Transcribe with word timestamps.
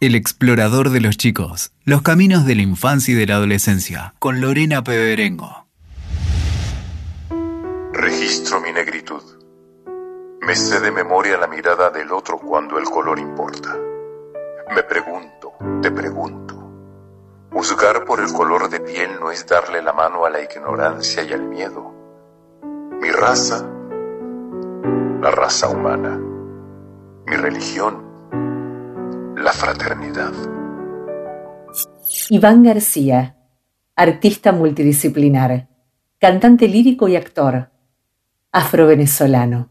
El 0.00 0.14
explorador 0.14 0.90
de 0.90 1.00
los 1.00 1.16
chicos, 1.16 1.72
los 1.82 2.02
caminos 2.02 2.46
de 2.46 2.54
la 2.54 2.62
infancia 2.62 3.14
y 3.14 3.16
de 3.16 3.26
la 3.26 3.34
adolescencia, 3.34 4.14
con 4.20 4.40
Lorena 4.40 4.84
Peberengo. 4.84 5.66
Registro 7.92 8.60
mi 8.60 8.70
negritud. 8.70 9.24
Me 10.40 10.54
sé 10.54 10.78
de 10.78 10.92
memoria 10.92 11.36
la 11.36 11.48
mirada 11.48 11.90
del 11.90 12.12
otro 12.12 12.38
cuando 12.38 12.78
el 12.78 12.84
color 12.84 13.18
importa. 13.18 13.76
Me 14.72 14.84
pregunto, 14.84 15.54
te 15.82 15.90
pregunto. 15.90 16.54
Juzgar 17.50 18.04
por 18.04 18.20
el 18.20 18.32
color 18.32 18.70
de 18.70 18.78
piel 18.78 19.18
no 19.18 19.32
es 19.32 19.48
darle 19.48 19.82
la 19.82 19.94
mano 19.94 20.24
a 20.24 20.30
la 20.30 20.40
ignorancia 20.40 21.24
y 21.24 21.32
al 21.32 21.42
miedo. 21.42 21.92
Mi 23.02 23.10
raza, 23.10 23.68
la 25.20 25.32
raza 25.32 25.68
humana. 25.68 26.16
Mi 27.26 27.34
religión, 27.34 28.07
la 29.38 29.52
fraternidad. 29.52 30.32
Iván 32.30 32.62
García, 32.62 33.36
artista 33.94 34.52
multidisciplinar, 34.52 35.68
cantante 36.18 36.68
lírico 36.68 37.08
y 37.08 37.16
actor, 37.16 37.70
afrovenezolano. 38.52 39.70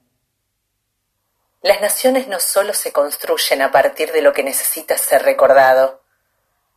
Las 1.62 1.82
naciones 1.82 2.28
no 2.28 2.40
solo 2.40 2.74
se 2.74 2.92
construyen 2.92 3.62
a 3.62 3.72
partir 3.72 4.12
de 4.12 4.22
lo 4.22 4.32
que 4.32 4.44
necesita 4.44 4.98
ser 4.98 5.24
recordado, 5.24 6.02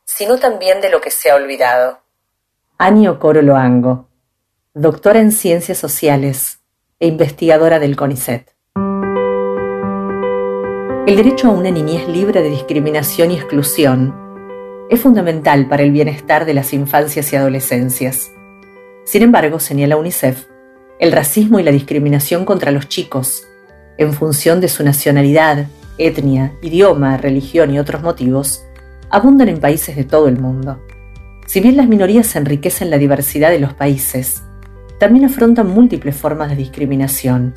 sino 0.04 0.38
también 0.38 0.80
de 0.80 0.90
lo 0.90 1.00
que 1.00 1.10
se 1.10 1.30
ha 1.30 1.36
olvidado. 1.36 2.00
Anio 2.78 3.20
Coroloango, 3.20 4.08
doctora 4.74 5.20
en 5.20 5.32
Ciencias 5.32 5.78
Sociales 5.78 6.60
e 6.98 7.06
investigadora 7.06 7.78
del 7.78 7.94
CONICET. 7.94 8.54
El 11.06 11.16
derecho 11.16 11.48
a 11.48 11.52
una 11.52 11.70
niñez 11.70 12.06
libre 12.08 12.42
de 12.42 12.50
discriminación 12.50 13.30
y 13.30 13.36
exclusión 13.36 14.14
es 14.90 15.00
fundamental 15.00 15.66
para 15.66 15.82
el 15.82 15.92
bienestar 15.92 16.44
de 16.44 16.52
las 16.52 16.74
infancias 16.74 17.32
y 17.32 17.36
adolescencias. 17.36 18.30
Sin 19.04 19.22
embargo, 19.22 19.60
señala 19.60 19.96
UNICEF, 19.96 20.46
el 20.98 21.10
racismo 21.12 21.58
y 21.58 21.62
la 21.62 21.72
discriminación 21.72 22.44
contra 22.44 22.70
los 22.70 22.88
chicos, 22.88 23.44
en 23.96 24.12
función 24.12 24.60
de 24.60 24.68
su 24.68 24.84
nacionalidad, 24.84 25.66
etnia, 25.96 26.52
idioma, 26.60 27.16
religión 27.16 27.74
y 27.74 27.78
otros 27.78 28.02
motivos, 28.02 28.62
abundan 29.08 29.48
en 29.48 29.58
países 29.58 29.96
de 29.96 30.04
todo 30.04 30.28
el 30.28 30.38
mundo. 30.38 30.84
Si 31.46 31.60
bien 31.60 31.78
las 31.78 31.88
minorías 31.88 32.36
enriquecen 32.36 32.90
la 32.90 32.98
diversidad 32.98 33.50
de 33.50 33.58
los 33.58 33.72
países, 33.72 34.42
también 34.98 35.24
afrontan 35.24 35.66
múltiples 35.66 36.14
formas 36.14 36.50
de 36.50 36.56
discriminación, 36.56 37.54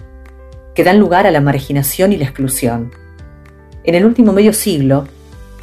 que 0.73 0.85
dan 0.85 0.97
lugar 0.97 1.27
a 1.27 1.31
la 1.31 1.41
marginación 1.41 2.13
y 2.13 2.17
la 2.17 2.23
exclusión. 2.23 3.02
En 3.85 3.95
el 3.95 4.05
último 4.05 4.31
medio 4.31 4.53
siglo, 4.53 5.07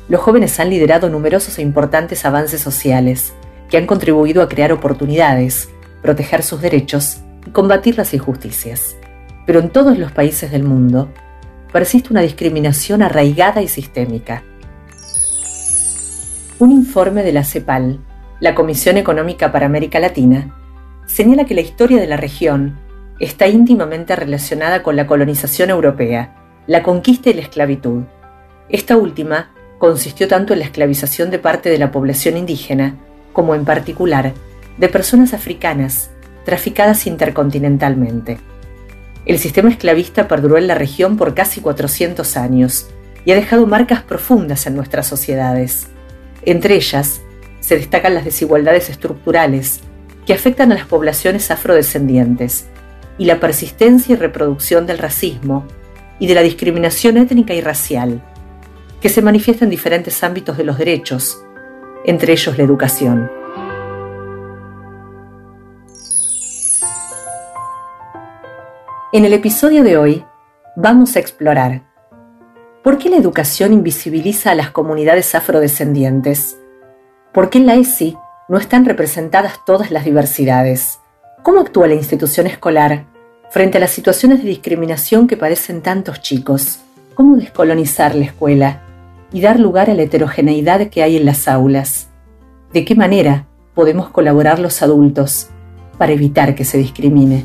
los 0.09 0.21
jóvenes 0.21 0.61
han 0.61 0.69
liderado 0.69 1.09
numerosos 1.09 1.59
e 1.59 1.63
importantes 1.63 2.27
avances 2.27 2.61
sociales 2.61 3.33
que 3.71 3.79
han 3.79 3.87
contribuido 3.87 4.43
a 4.43 4.49
crear 4.49 4.73
oportunidades, 4.73 5.71
proteger 6.03 6.43
sus 6.43 6.61
derechos 6.61 7.21
y 7.47 7.51
combatir 7.51 7.97
las 7.97 8.13
injusticias. 8.13 8.95
Pero 9.47 9.61
en 9.61 9.71
todos 9.71 9.97
los 9.99 10.13
países 10.13 10.51
del 10.51 10.65
mundo 10.65 11.09
persiste 11.73 12.11
una 12.11 12.21
discriminación 12.21 13.01
arraigada 13.01 13.63
y 13.63 13.69
sistémica. 13.69 14.43
Un 16.59 16.73
informe 16.73 17.23
de 17.23 17.33
la 17.33 17.45
CEPAL, 17.45 18.01
la 18.39 18.55
Comisión 18.55 18.99
Económica 18.99 19.51
para 19.51 19.65
América 19.65 19.99
Latina, 19.99 20.55
señala 21.07 21.47
que 21.47 21.55
la 21.55 21.63
historia 21.63 21.99
de 21.99 22.07
la 22.07 22.19
región 22.19 22.79
está 23.19 23.49
íntimamente 23.49 24.15
relacionada 24.15 24.83
con 24.83 24.95
la 24.95 25.07
colonización 25.07 25.71
europea 25.71 26.40
la 26.71 26.85
conquista 26.85 27.31
y 27.31 27.33
la 27.33 27.41
esclavitud. 27.41 28.05
Esta 28.69 28.97
última 28.97 29.51
consistió 29.81 30.29
tanto 30.29 30.53
en 30.53 30.61
la 30.61 30.67
esclavización 30.67 31.29
de 31.33 31.41
parte 31.41 31.69
de 31.69 31.79
la 31.79 31.91
población 31.91 32.37
indígena, 32.37 32.95
como 33.33 33.57
en 33.57 33.65
particular 33.65 34.35
de 34.79 34.89
personas 34.89 35.35
africanas 35.35 36.13
traficadas 36.45 37.09
intercontinentalmente. 37.09 38.39
El 39.27 39.41
sistema 39.41 39.69
esclavista 39.69 40.29
perduró 40.29 40.59
en 40.59 40.69
la 40.69 40.77
región 40.77 41.17
por 41.17 41.35
casi 41.35 41.61
400 41.61 42.37
años 42.37 42.87
y 43.25 43.33
ha 43.33 43.35
dejado 43.35 43.67
marcas 43.67 44.05
profundas 44.05 44.65
en 44.69 44.77
nuestras 44.77 45.09
sociedades. 45.09 45.89
Entre 46.43 46.77
ellas, 46.77 47.21
se 47.59 47.79
destacan 47.79 48.15
las 48.15 48.25
desigualdades 48.25 48.91
estructurales 48.91 49.81
que 50.25 50.35
afectan 50.35 50.71
a 50.71 50.77
las 50.77 50.87
poblaciones 50.87 51.51
afrodescendientes 51.51 52.69
y 53.19 53.25
la 53.25 53.41
persistencia 53.41 54.13
y 54.13 54.17
reproducción 54.17 54.87
del 54.87 54.99
racismo 54.99 55.67
y 56.21 56.29
de 56.29 56.35
la 56.35 56.43
discriminación 56.43 57.17
étnica 57.17 57.55
y 57.55 57.61
racial, 57.61 58.23
que 59.01 59.09
se 59.09 59.23
manifiesta 59.23 59.65
en 59.65 59.71
diferentes 59.71 60.23
ámbitos 60.23 60.57
de 60.57 60.65
los 60.65 60.79
derechos, 60.79 61.43
entre 62.05 62.33
ellos 62.33 62.57
la 62.57 62.63
educación. 62.63 63.31
En 69.13 69.25
el 69.25 69.33
episodio 69.33 69.83
de 69.83 69.97
hoy 69.97 70.25
vamos 70.77 71.17
a 71.17 71.19
explorar 71.19 71.91
¿Por 72.83 72.97
qué 72.97 73.11
la 73.11 73.17
educación 73.17 73.75
invisibiliza 73.75 74.53
a 74.53 74.55
las 74.55 74.71
comunidades 74.71 75.35
afrodescendientes? 75.35 76.59
¿Por 77.33 77.51
qué 77.51 77.59
en 77.59 77.67
la 77.67 77.75
ESI 77.75 78.17
no 78.49 78.57
están 78.57 78.87
representadas 78.87 79.65
todas 79.67 79.91
las 79.91 80.07
diversidades? 80.07 80.99
¿Cómo 81.43 81.61
actúa 81.61 81.89
la 81.89 81.95
institución 81.95 82.47
escolar 82.47 83.05
Frente 83.51 83.79
a 83.79 83.81
las 83.81 83.91
situaciones 83.91 84.45
de 84.45 84.49
discriminación 84.49 85.27
que 85.27 85.37
padecen 85.37 85.83
tantos 85.83 86.23
chicos, 86.23 86.79
¿cómo 87.15 87.37
descolonizar 87.37 88.15
la 88.15 88.27
escuela 88.27 88.83
y 89.33 89.41
dar 89.41 89.59
lugar 89.59 89.91
a 89.91 89.95
la 89.95 90.03
heterogeneidad 90.03 90.89
que 90.89 91.03
hay 91.03 91.17
en 91.17 91.25
las 91.25 91.49
aulas? 91.49 92.07
¿De 92.73 92.85
qué 92.85 92.95
manera 92.95 93.49
podemos 93.75 94.09
colaborar 94.11 94.61
los 94.61 94.83
adultos 94.83 95.49
para 95.99 96.13
evitar 96.13 96.55
que 96.55 96.65
se 96.65 96.79
discrimine? 96.79 97.45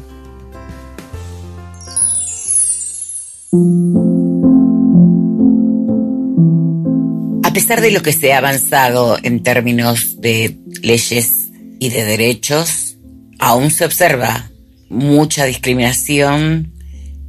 A 7.44 7.52
pesar 7.52 7.82
de 7.82 7.90
lo 7.90 8.04
que 8.04 8.14
se 8.14 8.32
ha 8.32 8.38
avanzado 8.38 9.18
en 9.24 9.42
términos 9.42 10.22
de 10.22 10.56
leyes 10.84 11.48
y 11.80 11.90
de 11.90 12.06
derechos, 12.06 12.98
aún 13.40 13.72
se 13.72 13.86
observa 13.86 14.52
mucha 14.96 15.46
discriminación 15.46 16.74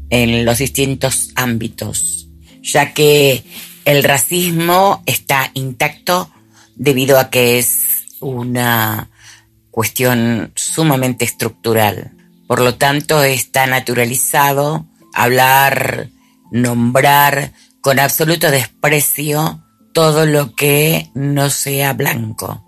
en 0.09 0.45
los 0.45 0.59
distintos 0.59 1.31
ámbitos, 1.35 2.29
ya 2.63 2.95
que 2.95 3.45
el 3.85 4.05
racismo 4.05 5.03
está 5.07 5.51
intacto 5.55 6.31
debido 6.77 7.19
a 7.19 7.31
que 7.31 7.59
es 7.59 8.07
una 8.21 9.11
cuestión 9.71 10.53
sumamente 10.55 11.25
estructural. 11.25 12.13
Por 12.47 12.61
lo 12.61 12.77
tanto, 12.77 13.23
está 13.23 13.67
naturalizado 13.67 14.87
hablar, 15.13 16.09
nombrar 16.51 17.53
con 17.81 17.99
absoluto 17.99 18.51
desprecio 18.51 19.63
todo 19.93 20.27
lo 20.27 20.55
que 20.55 21.11
no 21.15 21.51
sea 21.51 21.93
blanco. 21.93 22.65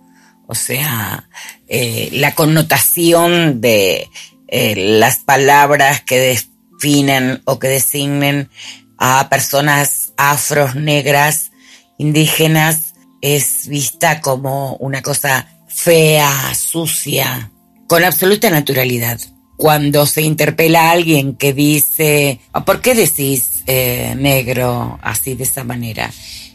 O 0.46 0.54
sea, 0.54 1.28
eh, 1.68 2.08
la 2.12 2.34
connotación 2.34 3.60
de 3.60 4.08
eh, 4.48 4.74
las 4.98 5.18
palabras 5.18 6.00
que 6.00 6.18
definen 6.18 7.42
o 7.44 7.58
que 7.58 7.68
designen 7.68 8.48
a 8.96 9.28
personas 9.28 10.12
afros, 10.16 10.74
negras, 10.74 11.52
indígenas, 11.98 12.94
es 13.20 13.68
vista 13.68 14.20
como 14.20 14.76
una 14.76 15.02
cosa 15.02 15.46
fea, 15.68 16.54
sucia, 16.54 17.50
con 17.86 18.04
absoluta 18.04 18.50
naturalidad. 18.50 19.20
Cuando 19.56 20.06
se 20.06 20.22
interpela 20.22 20.88
a 20.88 20.92
alguien 20.92 21.34
que 21.34 21.52
dice, 21.52 22.40
ah, 22.52 22.64
¿por 22.64 22.80
qué 22.80 22.94
decís 22.94 23.64
eh, 23.66 24.14
negro 24.16 24.98
así 25.02 25.34
de 25.34 25.44
esa 25.44 25.64
manera? 25.64 26.10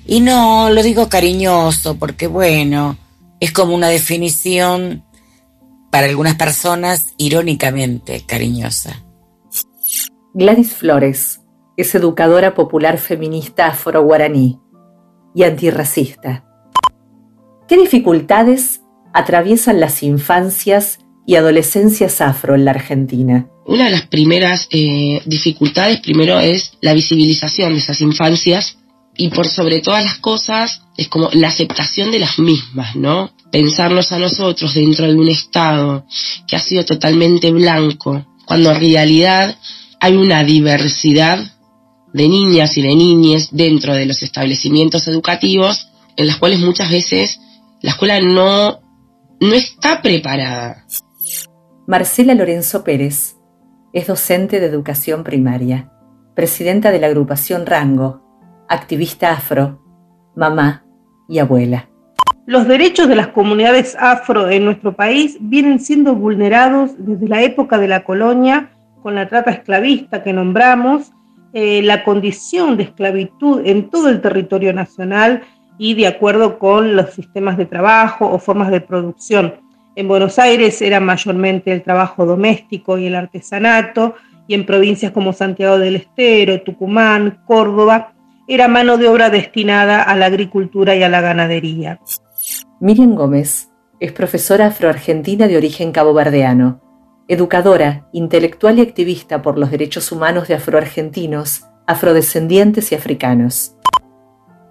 Y 0.06 0.20
no, 0.22 0.70
lo 0.70 0.82
digo 0.84 1.10
cariñoso 1.10 1.96
porque 1.96 2.28
bueno, 2.28 2.98
es 3.40 3.52
como 3.52 3.76
una 3.76 3.90
definición 3.90 5.04
para 5.94 6.08
algunas 6.08 6.34
personas 6.34 7.14
irónicamente 7.20 8.24
cariñosa. 8.26 9.04
Gladys 10.34 10.74
Flores 10.74 11.42
es 11.78 11.94
educadora 11.94 12.56
popular 12.56 12.98
feminista 12.98 13.68
afro-guaraní 13.68 14.60
y 15.36 15.44
antirracista. 15.44 16.46
¿Qué 17.68 17.78
dificultades 17.78 18.82
atraviesan 19.14 19.80
las 19.80 20.02
infancias 20.02 20.98
y 21.28 21.36
adolescencias 21.36 22.22
afro 22.22 22.56
en 22.56 22.66
la 22.66 22.72
Argentina? 22.72 23.48
Una 23.68 23.86
de 23.86 23.92
las 23.92 24.08
primeras 24.08 24.68
eh, 24.72 25.22
dificultades, 25.28 26.02
primero, 26.02 26.40
es 26.40 26.76
la 26.82 26.96
visibilización 26.96 27.74
de 27.74 27.78
esas 27.78 28.02
infancias 28.02 28.80
y 29.16 29.30
por 29.30 29.48
sobre 29.48 29.80
todas 29.82 30.04
las 30.04 30.18
cosas 30.18 30.82
es 30.98 31.08
como 31.08 31.30
la 31.34 31.50
aceptación 31.50 32.10
de 32.10 32.18
las 32.18 32.40
mismas, 32.40 32.96
¿no? 32.96 33.32
Pensarnos 33.54 34.12
a 34.12 34.18
nosotros 34.18 34.74
dentro 34.74 35.06
de 35.06 35.14
un 35.14 35.30
Estado 35.30 36.08
que 36.48 36.56
ha 36.56 36.60
sido 36.60 36.84
totalmente 36.86 37.52
blanco, 37.52 38.26
cuando 38.48 38.72
en 38.72 38.80
realidad 38.80 39.56
hay 40.00 40.18
una 40.18 40.44
diversidad 40.44 41.38
de 42.12 42.28
niñas 42.28 42.76
y 42.78 42.82
de 42.82 42.96
niñes 42.96 43.50
dentro 43.52 43.94
de 43.94 44.08
los 44.08 44.24
establecimientos 44.24 45.08
educativos 45.08 45.88
en 46.18 46.26
las 46.26 46.38
cuales 46.38 46.62
muchas 46.62 46.90
veces 46.90 47.40
la 47.84 47.92
escuela 47.92 48.20
no, 48.20 48.82
no 49.40 49.54
está 49.54 50.02
preparada. 50.02 50.88
Marcela 51.86 52.34
Lorenzo 52.34 52.84
Pérez 52.84 53.36
es 53.94 54.08
docente 54.08 54.62
de 54.62 54.66
educación 54.66 55.24
primaria, 55.24 55.92
presidenta 56.34 56.90
de 56.90 57.00
la 57.00 57.06
agrupación 57.06 57.68
Rango, 57.68 58.24
activista 58.68 59.32
afro, 59.32 59.80
mamá 60.36 60.88
y 61.30 61.38
abuela. 61.38 61.93
Los 62.46 62.68
derechos 62.68 63.08
de 63.08 63.16
las 63.16 63.28
comunidades 63.28 63.96
afro 63.98 64.50
en 64.50 64.66
nuestro 64.66 64.94
país 64.94 65.38
vienen 65.40 65.80
siendo 65.80 66.14
vulnerados 66.14 66.92
desde 66.98 67.30
la 67.30 67.42
época 67.42 67.78
de 67.78 67.88
la 67.88 68.04
colonia, 68.04 68.70
con 69.02 69.16
la 69.16 69.30
trata 69.30 69.52
esclavista 69.52 70.24
que 70.24 70.34
nombramos, 70.34 71.14
eh, 71.54 71.82
la 71.84 72.04
condición 72.04 72.76
de 72.76 72.84
esclavitud 72.84 73.62
en 73.64 73.90
todo 73.90 74.10
el 74.10 74.20
territorio 74.20 74.74
nacional 74.74 75.44
y 75.78 75.94
de 75.94 76.08
acuerdo 76.08 76.60
con 76.60 76.98
los 76.98 77.12
sistemas 77.12 77.58
de 77.58 77.66
trabajo 77.66 78.30
o 78.30 78.38
formas 78.40 78.72
de 78.72 78.82
producción. 78.82 79.54
En 79.96 80.10
Buenos 80.10 80.38
Aires 80.38 80.82
era 80.82 81.00
mayormente 81.00 81.72
el 81.72 81.82
trabajo 81.82 82.26
doméstico 82.26 82.98
y 82.98 83.06
el 83.06 83.16
artesanato, 83.16 84.16
y 84.48 84.56
en 84.56 84.66
provincias 84.66 85.14
como 85.14 85.32
Santiago 85.32 85.78
del 85.78 85.96
Estero, 85.96 86.62
Tucumán, 86.62 87.40
Córdoba, 87.46 88.12
era 88.48 88.68
mano 88.68 88.98
de 88.98 89.08
obra 89.08 89.30
destinada 89.30 90.04
a 90.04 90.16
la 90.18 90.26
agricultura 90.26 90.96
y 90.96 91.04
a 91.04 91.10
la 91.10 91.22
ganadería. 91.22 92.00
Miriam 92.84 93.16
Gómez 93.16 93.70
es 94.02 94.12
profesora 94.12 94.68
afroargentina 94.68 95.48
de 95.48 95.56
origen 95.56 95.94
caboverdeano, 95.94 96.82
educadora, 97.30 98.10
intelectual 98.12 98.78
y 98.78 98.82
activista 98.82 99.42
por 99.42 99.58
los 99.58 99.72
derechos 99.72 100.12
humanos 100.12 100.50
de 100.50 100.56
afroargentinos, 100.56 101.64
afrodescendientes 101.88 102.92
y 102.92 102.96
africanos. 102.96 103.78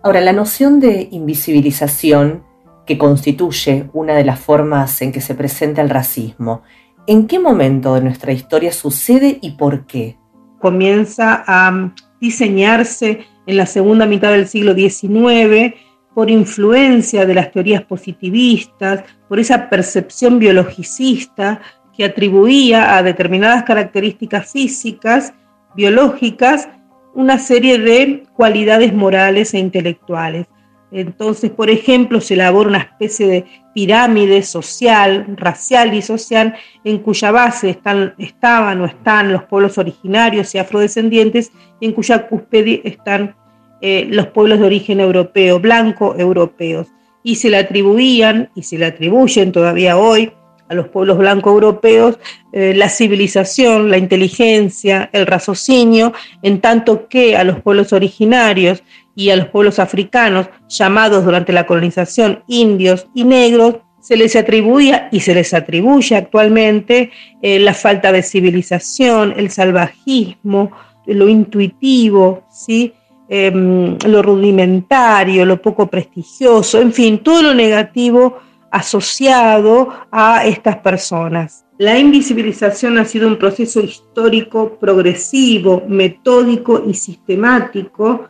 Ahora, 0.03 0.21
la 0.21 0.35
noción 0.35 0.79
de 0.79 1.09
invisibilización 1.11 2.45
que 2.85 2.99
constituye 2.99 3.89
una 3.95 4.13
de 4.13 4.27
las 4.27 4.39
formas 4.39 5.01
en 5.01 5.11
que 5.11 5.23
se 5.23 5.35
presenta 5.35 5.81
el 5.81 5.89
racismo, 5.89 6.65
¿en 7.07 7.27
qué 7.27 7.39
momento 7.39 7.95
de 7.95 8.03
nuestra 8.03 8.33
historia 8.33 8.73
sucede 8.73 9.39
y 9.41 9.53
por 9.53 9.87
qué? 9.87 10.19
Comienza 10.61 11.45
a 11.47 11.95
diseñarse 12.21 13.25
en 13.47 13.57
la 13.57 13.65
segunda 13.65 14.05
mitad 14.05 14.33
del 14.33 14.49
siglo 14.49 14.75
XIX 14.75 15.75
por 16.15 16.31
influencia 16.31 17.27
de 17.27 17.35
las 17.35 17.51
teorías 17.51 17.83
positivistas, 17.83 19.05
por 19.29 19.39
esa 19.39 19.69
percepción 19.71 20.39
biologicista 20.39 21.61
que 21.97 22.05
atribuía 22.05 22.97
a 22.97 23.03
determinadas 23.03 23.65
características 23.65 24.51
físicas, 24.51 25.35
biológicas, 25.75 26.69
una 27.15 27.39
serie 27.39 27.79
de 27.79 28.25
cualidades 28.35 28.93
morales 28.95 29.55
e 29.55 29.59
intelectuales. 29.59 30.47
Entonces, 30.91 31.51
por 31.51 31.71
ejemplo, 31.71 32.21
se 32.21 32.35
elabora 32.35 32.69
una 32.69 32.79
especie 32.79 33.27
de 33.27 33.45
pirámide 33.75 34.43
social, 34.43 35.27
racial 35.39 35.95
y 35.95 36.03
social, 36.03 36.55
en 36.85 36.99
cuya 36.99 37.31
base 37.31 37.71
están, 37.71 38.15
estaban 38.19 38.81
o 38.83 38.85
están 38.85 39.33
los 39.33 39.45
pueblos 39.45 39.79
originarios 39.79 40.55
y 40.55 40.59
afrodescendientes, 40.59 41.51
y 41.81 41.87
en 41.87 41.93
cuya 41.93 42.29
cúspide 42.29 42.83
están 42.85 43.35
eh, 43.83 44.07
los 44.09 44.29
pueblos 44.29 44.61
de 44.61 44.67
origen 44.67 45.01
europeo, 45.01 45.61
blanco 45.61 46.15
europeos, 46.17 46.87
y 47.23 47.37
se 47.37 47.51
le 47.51 47.59
atribuían, 47.59 48.51
y 48.55 48.63
se 48.63 48.79
le 48.79 48.87
atribuyen 48.87 49.53
todavía 49.53 49.99
hoy, 49.99 50.33
a 50.69 50.75
los 50.75 50.89
pueblos 50.89 51.19
blanco 51.19 51.51
europeos 51.51 52.19
eh, 52.53 52.73
la 52.75 52.89
civilización, 52.89 53.91
la 53.91 53.99
inteligencia, 53.99 55.11
el 55.13 55.27
raciocinio, 55.27 56.15
en 56.43 56.61
tanto 56.61 57.09
que 57.09 57.37
a 57.37 57.45
los 57.45 57.61
pueblos 57.61 57.93
originarios 57.93 58.83
y 59.15 59.31
a 59.31 59.37
los 59.37 59.49
pueblos 59.49 59.79
africanos, 59.79 60.49
llamados 60.69 61.25
durante 61.25 61.53
la 61.53 61.67
colonización 61.67 62.43
indios 62.47 63.07
y 63.15 63.25
negros, 63.25 63.77
se 64.01 64.17
les 64.17 64.35
atribuía 64.35 65.09
y 65.13 65.21
se 65.21 65.35
les 65.35 65.55
atribuye 65.55 66.17
actualmente 66.17 67.11
eh, 67.43 67.59
la 67.59 67.75
falta 67.75 68.11
de 68.11 68.23
civilización, 68.23 69.35
el 69.37 69.51
salvajismo, 69.51 70.73
lo 71.07 71.29
intuitivo, 71.29 72.45
¿sí? 72.51 72.95
Em, 73.29 73.97
lo 74.07 74.21
rudimentario, 74.21 75.47
lo 75.47 75.61
poco 75.63 75.87
prestigioso, 75.87 76.81
en 76.81 76.93
fin, 76.93 77.19
todo 77.23 77.43
lo 77.43 77.55
negativo 77.55 78.39
asociado 78.71 79.89
a 80.11 80.45
estas 80.45 80.79
personas. 80.79 81.65
La 81.79 81.99
invisibilización 81.99 82.99
ha 82.99 83.05
sido 83.05 83.29
un 83.29 83.39
proceso 83.39 83.81
histórico 83.81 84.77
progresivo, 84.79 85.83
metódico 85.89 86.83
y 86.87 86.95
sistemático 86.95 88.29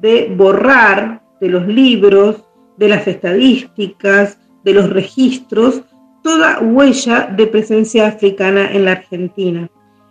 de 0.00 0.32
borrar 0.36 1.22
de 1.40 1.48
los 1.48 1.66
libros, 1.66 2.44
de 2.76 2.88
las 2.88 3.06
estadísticas, 3.06 4.38
de 4.62 4.72
los 4.72 4.90
registros, 4.90 5.82
toda 6.22 6.60
huella 6.60 7.26
de 7.26 7.46
presencia 7.46 8.06
africana 8.08 8.70
en 8.72 8.84
la 8.84 8.92
Argentina. 8.92 9.68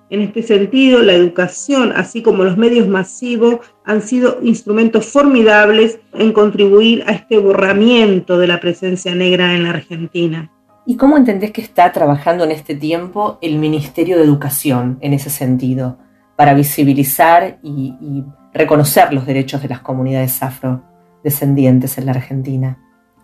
En 0.10 0.22
este 0.22 0.44
sentido, 0.44 1.02
la 1.02 1.14
educación, 1.14 1.94
así 1.96 2.22
como 2.22 2.44
los 2.44 2.58
medios 2.58 2.88
masivos, 2.88 3.60
han 3.86 4.02
sido 4.02 4.40
instrumentos 4.44 5.06
formidables 5.06 6.00
en 6.14 6.34
contribuir 6.34 7.04
a 7.08 7.14
este 7.14 7.40
borramiento 7.40 8.38
de 8.38 8.48
la 8.48 8.60
presencia 8.60 9.16
negra 9.16 9.56
en 9.56 9.64
la 9.64 9.72
Argentina. 9.72 10.52
¿Y 10.86 10.98
cómo 10.98 11.16
entendés 11.18 11.52
que 11.52 11.62
está 11.62 11.92
trabajando 11.92 12.44
en 12.44 12.52
este 12.52 12.76
tiempo 12.76 13.38
el 13.42 13.58
Ministerio 13.58 14.18
de 14.18 14.24
Educación 14.24 14.98
en 15.02 15.14
ese 15.14 15.30
sentido, 15.30 15.98
para 16.36 16.54
visibilizar 16.54 17.60
y, 17.64 18.24
reconocer 18.54 19.12
los 19.14 19.26
derechos 19.26 19.64
de 19.64 19.70
las 19.70 19.80
comunidades 19.80 20.44
afrodescendientes 20.44 21.98
en 21.98 22.06
la 22.06 22.12
Argentina? 22.12 22.78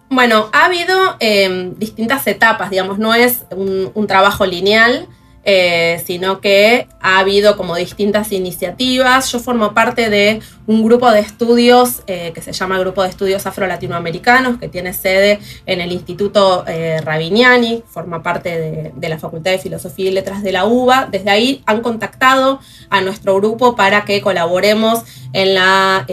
Bueno, 0.10 0.48
ha 0.54 0.66
habido 0.66 0.96
eh, 1.20 1.72
distintas 1.78 2.26
etapas, 2.26 2.72
digamos, 2.72 2.98
no 2.98 3.14
es 3.14 3.46
un 3.56 4.08
trabajo 4.08 4.44
lineal 4.48 5.08
eh, 5.52 6.00
sino 6.06 6.42
que 6.42 6.88
ha 7.02 7.18
habido 7.18 7.58
como 7.58 7.76
distintas 7.76 8.32
iniciativas. 8.32 9.32
Yo 9.32 9.40
formo 9.40 9.74
parte 9.74 10.12
de 10.12 10.42
un 10.68 10.84
grupo 10.84 11.10
de 11.10 11.22
estudios 11.22 12.04
eh, 12.06 12.34
que 12.36 12.42
se 12.44 12.52
llama 12.52 12.78
Grupo 12.78 13.02
de 13.02 13.10
Estudios 13.10 13.48
Afro-Latinoamericanos, 13.48 14.60
que 14.60 14.68
tiene 14.68 14.94
sede 14.94 15.40
en 15.66 15.82
el 15.82 15.92
Instituto 15.92 16.66
eh, 16.68 17.02
Rabiniani, 17.04 17.84
forma 17.88 18.22
parte 18.22 18.92
de, 18.96 19.10
la 19.10 19.18
Facultad 19.18 19.50
de 19.50 19.58
Filosofía 19.58 20.12
y 20.12 20.14
Letras 20.14 20.44
de 20.44 20.52
la 20.52 20.66
UBA. 20.66 21.08
Desde 21.12 21.32
ahí 21.32 21.64
han 21.66 21.82
contactado 21.82 22.60
a 22.92 23.02
nuestro 23.02 23.36
grupo 23.38 23.76
para 23.76 24.06
que 24.06 24.22
colaboremos 24.22 25.02
en 25.34 25.56
la 25.56 26.06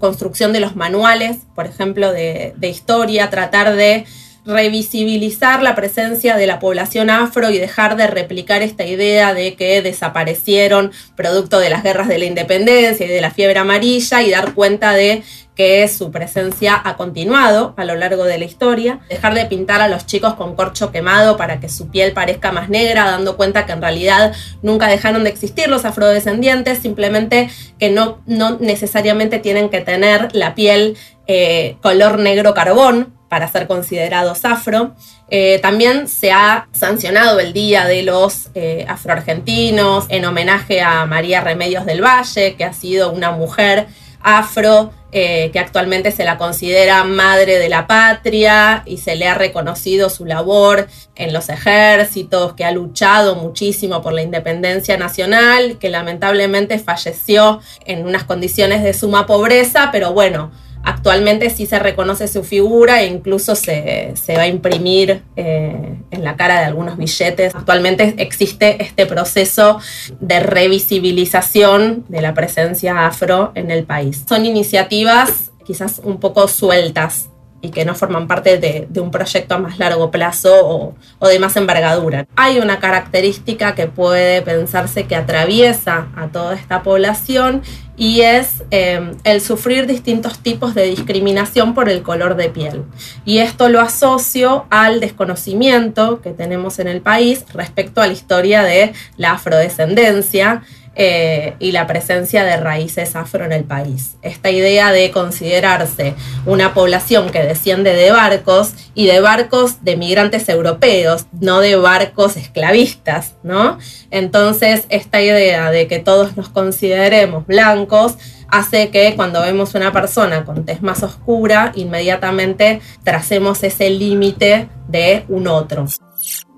construcción 0.00 0.54
de 0.54 0.60
los 0.60 0.74
manuales, 0.74 1.36
por 1.54 1.66
ejemplo, 1.66 2.10
de 2.12 2.54
historia, 2.62 3.28
tratar 3.28 3.76
de 3.76 4.06
revisibilizar 4.46 5.62
la 5.62 5.74
presencia 5.74 6.36
de 6.36 6.46
la 6.46 6.58
población 6.58 7.10
afro 7.10 7.50
y 7.50 7.58
dejar 7.58 7.96
de 7.96 8.06
replicar 8.06 8.62
esta 8.62 8.84
idea 8.84 9.34
de 9.34 9.54
que 9.54 9.80
desaparecieron 9.82 10.92
producto 11.16 11.58
de 11.58 11.70
las 11.70 11.82
guerras 11.82 12.08
de 12.08 12.18
la 12.18 12.26
independencia 12.26 13.06
y 13.06 13.08
de 13.08 13.20
la 13.20 13.30
fiebre 13.30 13.58
amarilla 13.58 14.22
y 14.22 14.30
dar 14.30 14.54
cuenta 14.54 14.92
de 14.92 15.22
que 15.54 15.86
su 15.88 16.10
presencia 16.10 16.80
ha 16.84 16.96
continuado 16.96 17.74
a 17.76 17.84
lo 17.84 17.94
largo 17.94 18.24
de 18.24 18.38
la 18.38 18.44
historia, 18.44 19.00
dejar 19.08 19.34
de 19.34 19.46
pintar 19.46 19.80
a 19.80 19.88
los 19.88 20.04
chicos 20.04 20.34
con 20.34 20.56
corcho 20.56 20.90
quemado 20.90 21.36
para 21.36 21.60
que 21.60 21.68
su 21.68 21.88
piel 21.88 22.12
parezca 22.12 22.50
más 22.50 22.68
negra, 22.68 23.04
dando 23.04 23.36
cuenta 23.36 23.64
que 23.64 23.72
en 23.72 23.80
realidad 23.80 24.34
nunca 24.62 24.88
dejaron 24.88 25.24
de 25.24 25.30
existir 25.30 25.68
los 25.68 25.84
afrodescendientes, 25.84 26.80
simplemente 26.80 27.50
que 27.78 27.90
no, 27.90 28.20
no 28.26 28.58
necesariamente 28.58 29.38
tienen 29.38 29.68
que 29.68 29.80
tener 29.80 30.34
la 30.34 30.54
piel 30.54 30.96
eh, 31.26 31.76
color 31.80 32.18
negro 32.18 32.52
carbón, 32.52 33.13
para 33.34 33.48
ser 33.48 33.66
considerados 33.66 34.44
afro. 34.44 34.92
Eh, 35.28 35.58
también 35.60 36.06
se 36.06 36.30
ha 36.30 36.68
sancionado 36.70 37.40
el 37.40 37.52
Día 37.52 37.84
de 37.84 38.04
los 38.04 38.50
eh, 38.54 38.86
Afroargentinos 38.88 40.06
en 40.08 40.24
homenaje 40.24 40.80
a 40.80 41.04
María 41.06 41.40
Remedios 41.40 41.84
del 41.84 42.00
Valle, 42.00 42.54
que 42.54 42.64
ha 42.64 42.72
sido 42.72 43.10
una 43.10 43.32
mujer 43.32 43.88
afro 44.20 44.92
eh, 45.10 45.50
que 45.52 45.58
actualmente 45.58 46.12
se 46.12 46.24
la 46.24 46.38
considera 46.38 47.02
madre 47.02 47.58
de 47.58 47.68
la 47.68 47.88
patria 47.88 48.84
y 48.86 48.98
se 48.98 49.16
le 49.16 49.26
ha 49.26 49.34
reconocido 49.34 50.10
su 50.10 50.26
labor 50.26 50.86
en 51.16 51.32
los 51.32 51.48
ejércitos, 51.48 52.52
que 52.52 52.64
ha 52.64 52.70
luchado 52.70 53.34
muchísimo 53.34 54.00
por 54.00 54.12
la 54.12 54.22
independencia 54.22 54.96
nacional, 54.96 55.78
que 55.80 55.88
lamentablemente 55.88 56.78
falleció 56.78 57.60
en 57.84 58.06
unas 58.06 58.22
condiciones 58.22 58.84
de 58.84 58.94
suma 58.94 59.26
pobreza, 59.26 59.88
pero 59.90 60.12
bueno, 60.12 60.52
Actualmente 60.84 61.50
sí 61.50 61.66
se 61.66 61.78
reconoce 61.78 62.28
su 62.28 62.44
figura 62.44 63.02
e 63.02 63.06
incluso 63.06 63.54
se, 63.54 64.14
va 64.36 64.42
a 64.42 64.46
imprimir 64.46 65.22
eh, 65.36 65.94
en 66.10 66.24
la 66.24 66.36
cara 66.36 66.60
de 66.60 66.66
algunos 66.66 66.96
billetes. 66.96 67.54
Actualmente 67.54 68.14
existe 68.18 68.82
este 68.82 69.06
proceso 69.06 69.80
de 70.20 70.40
revisibilización 70.40 72.04
de 72.08 72.20
la 72.20 72.34
presencia 72.34 73.06
afro 73.06 73.52
en 73.54 73.70
el 73.70 73.84
país. 73.84 74.24
Son 74.28 74.44
iniciativas 74.44 75.50
quizás 75.64 76.00
un 76.04 76.20
poco 76.20 76.46
sueltas 76.46 77.30
y 77.64 77.70
que 77.70 77.86
no 77.86 77.94
forman 77.94 78.28
parte 78.28 78.58
de, 78.58 79.00
un 79.00 79.10
proyecto 79.10 79.54
a 79.54 79.58
más 79.58 79.78
largo 79.78 80.10
plazo 80.10 80.94
o, 81.18 81.26
de 81.26 81.38
más 81.38 81.56
envergadura. 81.56 82.26
Hay 82.36 82.58
una 82.58 82.78
característica 82.78 83.74
que 83.74 83.86
puede 83.86 84.42
pensarse 84.42 85.04
que 85.04 85.16
atraviesa 85.16 86.08
a 86.14 86.28
toda 86.28 86.54
esta 86.56 86.82
población 86.82 87.62
y 87.96 88.22
es 88.22 88.64
eh, 88.70 89.12
el 89.24 89.40
sufrir 89.40 89.86
distintos 89.86 90.38
tipos 90.38 90.74
de 90.74 90.84
discriminación 90.84 91.74
por 91.74 91.88
el 91.88 92.02
color 92.02 92.36
de 92.36 92.48
piel. 92.48 92.84
Y 93.24 93.38
esto 93.38 93.68
lo 93.68 93.80
asocio 93.80 94.66
al 94.70 95.00
desconocimiento 95.00 96.20
que 96.20 96.30
tenemos 96.30 96.78
en 96.78 96.88
el 96.88 97.00
país 97.00 97.44
respecto 97.52 98.00
a 98.00 98.06
la 98.06 98.12
historia 98.12 98.62
de 98.62 98.92
la 99.16 99.32
afrodescendencia 99.32 100.62
eh, 100.96 101.54
y 101.58 101.72
la 101.72 101.86
presencia 101.86 102.44
de 102.44 102.56
raíces 102.56 103.16
afro 103.16 103.44
en 103.44 103.52
el 103.52 103.64
país. 103.64 104.16
Esta 104.22 104.50
idea 104.50 104.92
de 104.92 105.10
considerarse 105.10 106.14
una 106.46 106.72
población 106.72 107.30
que 107.30 107.42
desciende 107.42 107.94
de 107.94 108.12
barcos 108.12 108.74
y 108.94 109.06
de 109.06 109.20
barcos 109.20 109.84
de 109.84 109.96
migrantes 109.96 110.48
europeos, 110.48 111.26
no 111.40 111.60
de 111.60 111.74
barcos 111.76 112.36
esclavistas, 112.36 113.34
¿no? 113.42 113.78
Entonces, 114.10 114.86
esta 114.88 115.20
idea 115.20 115.70
de 115.70 115.88
que 115.88 115.98
todos 115.98 116.36
nos 116.36 116.48
consideremos 116.48 117.44
blancos 117.46 118.16
hace 118.48 118.90
que 118.90 119.14
cuando 119.16 119.42
vemos 119.42 119.74
una 119.74 119.92
persona 119.92 120.44
con 120.44 120.64
tez 120.64 120.80
más 120.80 121.02
oscura, 121.02 121.72
inmediatamente 121.74 122.80
tracemos 123.02 123.64
ese 123.64 123.90
límite 123.90 124.68
de 124.86 125.24
un 125.28 125.48
otro. 125.48 125.86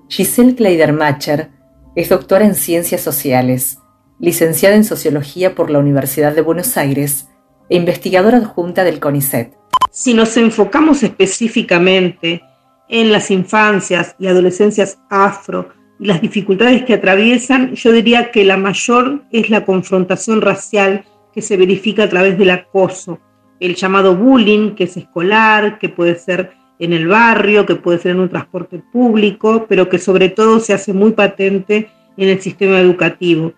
Giselle 0.09 0.55
Kleidermacher 0.55 1.49
es 1.95 2.09
doctora 2.09 2.45
en 2.45 2.53
Ciencias 2.53 3.01
Sociales 3.01 3.79
licenciada 4.19 4.75
en 4.75 4.83
Sociología 4.83 5.55
por 5.55 5.69
la 5.69 5.79
Universidad 5.79 6.33
de 6.33 6.41
Buenos 6.41 6.77
Aires 6.77 7.29
e 7.69 7.75
investigadora 7.75 8.37
adjunta 8.37 8.83
del 8.83 8.99
CONICET. 8.99 9.53
Si 9.91 10.13
nos 10.13 10.35
enfocamos 10.37 11.03
específicamente 11.03 12.41
en 12.89 13.11
las 13.11 13.31
infancias 13.31 14.15
y 14.19 14.27
adolescencias 14.27 14.99
afro 15.09 15.69
y 15.99 16.07
las 16.07 16.21
dificultades 16.21 16.83
que 16.83 16.93
atraviesan, 16.93 17.73
yo 17.75 17.91
diría 17.91 18.31
que 18.31 18.45
la 18.45 18.57
mayor 18.57 19.23
es 19.31 19.49
la 19.49 19.65
confrontación 19.65 20.41
racial 20.41 21.05
que 21.33 21.41
se 21.41 21.57
verifica 21.57 22.03
a 22.03 22.09
través 22.09 22.37
del 22.37 22.49
acoso, 22.49 23.19
el 23.59 23.75
llamado 23.75 24.15
bullying, 24.15 24.75
que 24.75 24.85
es 24.85 24.97
escolar, 24.97 25.79
que 25.79 25.89
puede 25.89 26.17
ser 26.17 26.53
en 26.79 26.93
el 26.93 27.07
barrio, 27.07 27.65
que 27.65 27.75
puede 27.75 27.99
ser 27.99 28.11
en 28.11 28.21
un 28.21 28.29
transporte 28.29 28.81
público, 28.91 29.65
pero 29.67 29.89
que 29.89 29.99
sobre 29.99 30.29
todo 30.29 30.59
se 30.59 30.73
hace 30.73 30.93
muy 30.93 31.11
patente 31.11 31.89
en 32.17 32.29
el 32.29 32.41
sistema 32.41 32.79
educativo. 32.79 33.53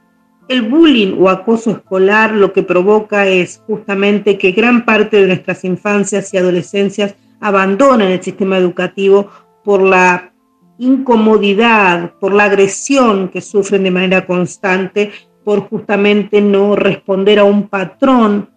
El 0.50 0.63
bullying 0.63 1.15
o 1.20 1.29
acoso 1.29 1.70
escolar 1.70 2.34
lo 2.34 2.53
que 2.53 2.63
provoca 2.63 3.27
es 3.27 3.62
justamente 3.68 4.39
que 4.39 4.51
gran 4.51 4.84
parte 4.84 5.22
de 5.22 5.27
nuestras 5.27 5.63
infancias 5.63 6.34
y 6.34 6.38
adolescencias 6.38 7.13
abandonan 7.39 8.08
el 8.08 8.24
sistema 8.24 8.58
educativo 8.58 9.29
por 9.63 9.84
la 9.84 10.34
incomodidad, 10.79 12.13
por 12.20 12.34
la 12.34 12.46
agresión 12.46 13.29
que 13.29 13.41
sufren 13.41 13.84
de 13.84 13.91
manera 13.91 14.25
constante, 14.25 15.12
por 15.44 15.70
justamente 15.70 16.41
no 16.41 16.75
responder 16.75 17.38
a 17.38 17.44
un 17.44 17.68
patrón, 17.68 18.50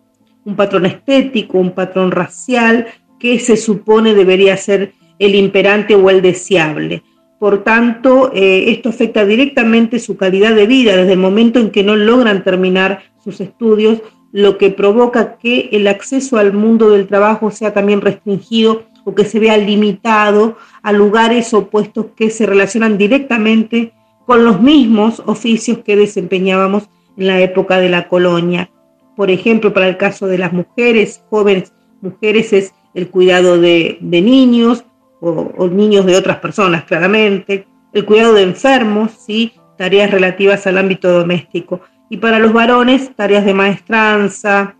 un 0.46 0.56
patrón 0.56 0.86
estético, 0.86 1.58
un 1.58 1.72
patrón 1.72 2.10
racial 2.10 2.86
que 3.20 3.38
se 3.38 3.58
supone 3.58 4.14
debería 4.14 4.56
ser 4.56 4.94
el 5.18 5.34
imperante 5.34 5.94
o 5.94 6.08
el 6.08 6.22
deseable. 6.22 7.02
Por 7.42 7.64
tanto, 7.64 8.30
eh, 8.32 8.70
esto 8.70 8.90
afecta 8.90 9.26
directamente 9.26 9.98
su 9.98 10.16
calidad 10.16 10.54
de 10.54 10.68
vida 10.68 10.94
desde 10.94 11.14
el 11.14 11.18
momento 11.18 11.58
en 11.58 11.72
que 11.72 11.82
no 11.82 11.96
logran 11.96 12.44
terminar 12.44 13.02
sus 13.18 13.40
estudios, 13.40 14.00
lo 14.30 14.58
que 14.58 14.70
provoca 14.70 15.38
que 15.38 15.68
el 15.72 15.88
acceso 15.88 16.36
al 16.36 16.52
mundo 16.52 16.90
del 16.90 17.08
trabajo 17.08 17.50
sea 17.50 17.74
también 17.74 18.00
restringido 18.00 18.84
o 19.04 19.16
que 19.16 19.24
se 19.24 19.40
vea 19.40 19.56
limitado 19.56 20.56
a 20.84 20.92
lugares 20.92 21.52
o 21.52 21.68
puestos 21.68 22.06
que 22.14 22.30
se 22.30 22.46
relacionan 22.46 22.96
directamente 22.96 23.92
con 24.24 24.44
los 24.44 24.62
mismos 24.62 25.20
oficios 25.26 25.78
que 25.78 25.96
desempeñábamos 25.96 26.84
en 27.16 27.26
la 27.26 27.40
época 27.40 27.80
de 27.80 27.88
la 27.88 28.06
colonia. 28.06 28.70
Por 29.16 29.32
ejemplo, 29.32 29.74
para 29.74 29.88
el 29.88 29.96
caso 29.96 30.28
de 30.28 30.38
las 30.38 30.52
mujeres, 30.52 31.24
jóvenes 31.28 31.72
mujeres, 32.02 32.52
es 32.52 32.72
el 32.94 33.08
cuidado 33.08 33.60
de 33.60 33.98
niños, 34.00 34.84
o, 35.22 35.68
niños 35.68 36.04
de 36.04 36.16
otras 36.16 36.38
personas, 36.38 36.84
claramente, 36.84 37.66
el 37.92 38.04
cuidado 38.04 38.34
de 38.34 38.42
enfermos, 38.42 39.12
¿sí? 39.12 39.52
tareas 39.78 40.10
relativas 40.10 40.66
al 40.66 40.78
ámbito 40.78 41.10
doméstico. 41.10 41.80
Y 42.10 42.16
para 42.16 42.38
los 42.38 42.52
varones, 42.52 43.14
tareas 43.14 43.44
de 43.44 43.54
maestranza, 43.54 44.76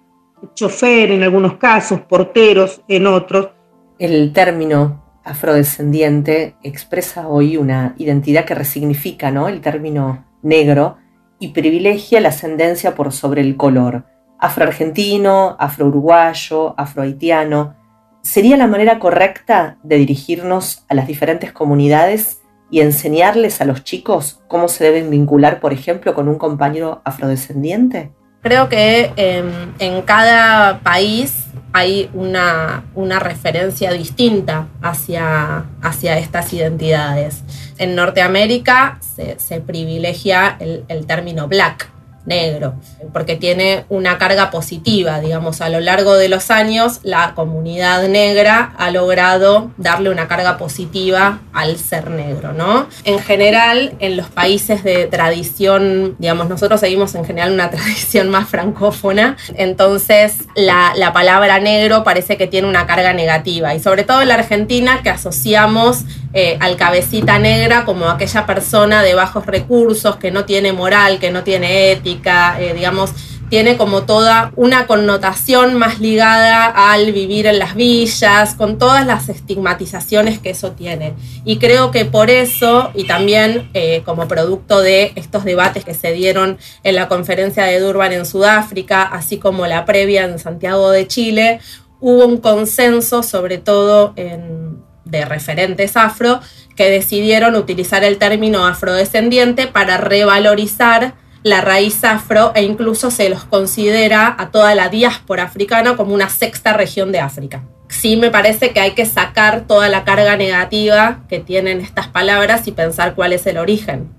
chofer 0.54 1.12
en 1.12 1.22
algunos 1.22 1.54
casos, 1.54 2.00
porteros 2.00 2.82
en 2.88 3.06
otros. 3.06 3.50
El 3.98 4.32
término 4.32 5.20
afrodescendiente 5.24 6.56
expresa 6.64 7.28
hoy 7.28 7.56
una 7.56 7.94
identidad 7.96 8.44
que 8.44 8.56
resignifica 8.56 9.30
¿no? 9.30 9.48
el 9.48 9.60
término 9.60 10.26
negro 10.42 10.96
y 11.38 11.48
privilegia 11.48 12.20
la 12.20 12.30
ascendencia 12.30 12.94
por 12.94 13.12
sobre 13.12 13.42
el 13.42 13.56
color. 13.56 14.04
Afroargentino, 14.40 15.56
afrouruguayo, 15.58 16.74
afrohaitiano, 16.76 17.76
¿Sería 18.22 18.56
la 18.56 18.68
manera 18.68 19.00
correcta 19.00 19.78
de 19.82 19.96
dirigirnos 19.96 20.84
a 20.88 20.94
las 20.94 21.08
diferentes 21.08 21.52
comunidades 21.52 22.40
y 22.70 22.80
enseñarles 22.80 23.60
a 23.60 23.64
los 23.64 23.82
chicos 23.82 24.40
cómo 24.46 24.68
se 24.68 24.84
deben 24.84 25.10
vincular, 25.10 25.58
por 25.58 25.72
ejemplo, 25.72 26.14
con 26.14 26.28
un 26.28 26.38
compañero 26.38 27.02
afrodescendiente? 27.04 28.12
Creo 28.40 28.68
que 28.68 29.12
em, 29.16 29.72
en 29.80 30.02
cada 30.02 30.80
país 30.80 31.46
hay 31.72 32.10
una, 32.14 32.84
referencia 33.18 33.92
distinta 33.92 34.68
hacia, 34.82 35.66
hacia, 35.82 36.18
estas 36.18 36.52
identidades. 36.52 37.42
En 37.78 37.96
Norteamérica 37.96 39.00
se, 39.00 39.60
privilegia 39.60 40.56
el 40.60 41.06
término 41.06 41.48
black, 41.48 41.90
negro, 42.24 42.74
porque 43.12 43.36
tiene 43.36 43.84
una 43.88 44.18
carga 44.18 44.50
positiva, 44.50 45.20
digamos, 45.20 45.60
a 45.60 45.68
lo 45.68 45.80
largo 45.80 46.14
de 46.14 46.28
los 46.28 46.50
años 46.50 47.00
la 47.02 47.34
comunidad 47.34 48.06
negra 48.08 48.72
ha 48.78 48.90
logrado 48.90 49.70
darle 49.76 50.10
una 50.10 50.28
carga 50.28 50.56
positiva 50.56 51.40
al 51.52 51.76
ser 51.78 52.10
negro, 52.10 52.52
¿no? 52.52 52.86
En 53.04 53.18
general, 53.18 53.94
en 53.98 54.16
los 54.16 54.28
países 54.28 54.84
de 54.84 55.06
tradición, 55.06 56.16
digamos, 56.18 56.48
nosotros 56.48 56.80
seguimos 56.80 57.14
en 57.14 57.24
general 57.24 57.52
una 57.52 57.70
tradición 57.72 58.30
más 58.30 58.48
francófona, 58.48 59.36
entonces 59.54 60.36
la, 60.54 60.92
la 60.96 61.12
palabra 61.12 61.58
negro 61.58 62.04
parece 62.04 62.36
que 62.36 62.46
tiene 62.46 62.68
una 62.68 62.86
carga 62.86 63.12
negativa, 63.12 63.74
y 63.74 63.80
sobre 63.80 64.04
todo 64.04 64.22
en 64.22 64.28
la 64.28 64.34
Argentina 64.34 65.00
que 65.02 65.10
asociamos 65.10 66.04
eh, 66.34 66.56
al 66.60 66.76
cabecita 66.76 67.38
negra 67.38 67.84
como 67.84 68.08
aquella 68.08 68.46
persona 68.46 69.02
de 69.02 69.14
bajos 69.14 69.44
recursos, 69.44 70.16
que 70.16 70.30
no 70.30 70.46
tiene 70.46 70.72
moral, 70.72 71.18
que 71.18 71.30
no 71.30 71.42
tiene 71.42 71.92
ética, 71.92 72.11
eh, 72.58 72.72
digamos, 72.74 73.12
tiene 73.48 73.76
como 73.76 74.04
toda 74.04 74.50
una 74.56 74.86
connotación 74.86 75.74
más 75.74 76.00
ligada 76.00 76.64
al 76.64 77.12
vivir 77.12 77.46
en 77.46 77.58
las 77.58 77.74
villas, 77.74 78.54
con 78.54 78.78
todas 78.78 79.06
las 79.06 79.28
estigmatizaciones 79.28 80.38
que 80.38 80.50
eso 80.50 80.72
tiene. 80.72 81.12
Y 81.44 81.58
creo 81.58 81.90
que 81.90 82.06
por 82.06 82.30
eso, 82.30 82.90
y 82.94 83.04
también 83.04 83.68
eh, 83.74 84.00
como 84.06 84.26
producto 84.26 84.80
de 84.80 85.12
estos 85.16 85.44
debates 85.44 85.84
que 85.84 85.92
se 85.92 86.12
dieron 86.12 86.56
en 86.82 86.94
la 86.94 87.08
conferencia 87.08 87.64
de 87.64 87.78
Durban 87.78 88.12
en 88.12 88.24
Sudáfrica, 88.24 89.02
así 89.02 89.36
como 89.36 89.66
la 89.66 89.84
previa 89.84 90.24
en 90.24 90.38
Santiago 90.38 90.90
de 90.90 91.06
Chile, 91.06 91.60
hubo 92.00 92.24
un 92.24 92.38
consenso, 92.38 93.22
sobre 93.22 93.58
todo 93.58 94.14
de 94.16 95.24
referentes 95.26 95.96
afro 95.98 96.40
que 96.74 96.88
decidieron 96.88 97.54
utilizar 97.54 98.02
el 98.02 98.16
término 98.18 98.66
afrodescendiente 98.66 99.66
para 99.66 99.98
revalorizar 99.98 101.20
la 101.42 101.60
raíz 101.60 102.04
afro 102.04 102.52
e 102.54 102.62
incluso 102.62 103.10
se 103.10 103.28
los 103.28 103.44
considera 103.44 104.34
a 104.38 104.50
toda 104.50 104.74
la 104.74 104.88
diáspora 104.88 105.44
africana 105.44 105.96
como 105.96 106.14
una 106.14 106.28
sexta 106.28 106.72
región 106.72 107.12
de 107.12 107.20
África. 107.20 107.64
Sí 107.88 108.16
me 108.16 108.30
parece 108.30 108.70
que 108.70 108.80
hay 108.80 108.92
que 108.92 109.04
sacar 109.04 109.62
toda 109.66 109.88
la 109.88 110.04
carga 110.04 110.36
negativa 110.36 111.24
que 111.28 111.40
tienen 111.40 111.80
estas 111.80 112.08
palabras 112.08 112.66
y 112.68 112.72
pensar 112.72 113.14
cuál 113.14 113.32
es 113.32 113.46
el 113.46 113.58
origen. 113.58 114.10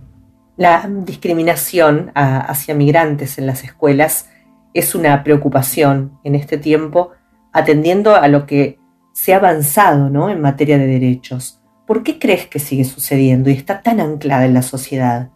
La 0.57 0.87
discriminación 0.87 2.11
hacia 2.13 2.75
migrantes 2.75 3.39
en 3.39 3.47
las 3.47 3.63
escuelas 3.63 4.29
es 4.73 4.93
una 4.93 5.23
preocupación 5.23 6.19
en 6.23 6.35
este 6.35 6.57
tiempo, 6.57 7.11
atendiendo 7.51 8.15
a 8.15 8.27
lo 8.27 8.45
que 8.45 8.79
se 9.13 9.33
ha 9.33 9.37
avanzado 9.37 10.09
¿no? 10.09 10.29
en 10.29 10.41
materia 10.41 10.77
de 10.77 10.87
derechos. 10.87 11.59
¿Por 11.87 12.03
qué 12.03 12.19
crees 12.19 12.47
que 12.47 12.59
sigue 12.59 12.83
sucediendo 12.83 13.49
y 13.49 13.53
está 13.53 13.81
tan 13.81 13.99
anclada 13.99 14.45
en 14.45 14.53
la 14.53 14.61
sociedad? 14.61 15.29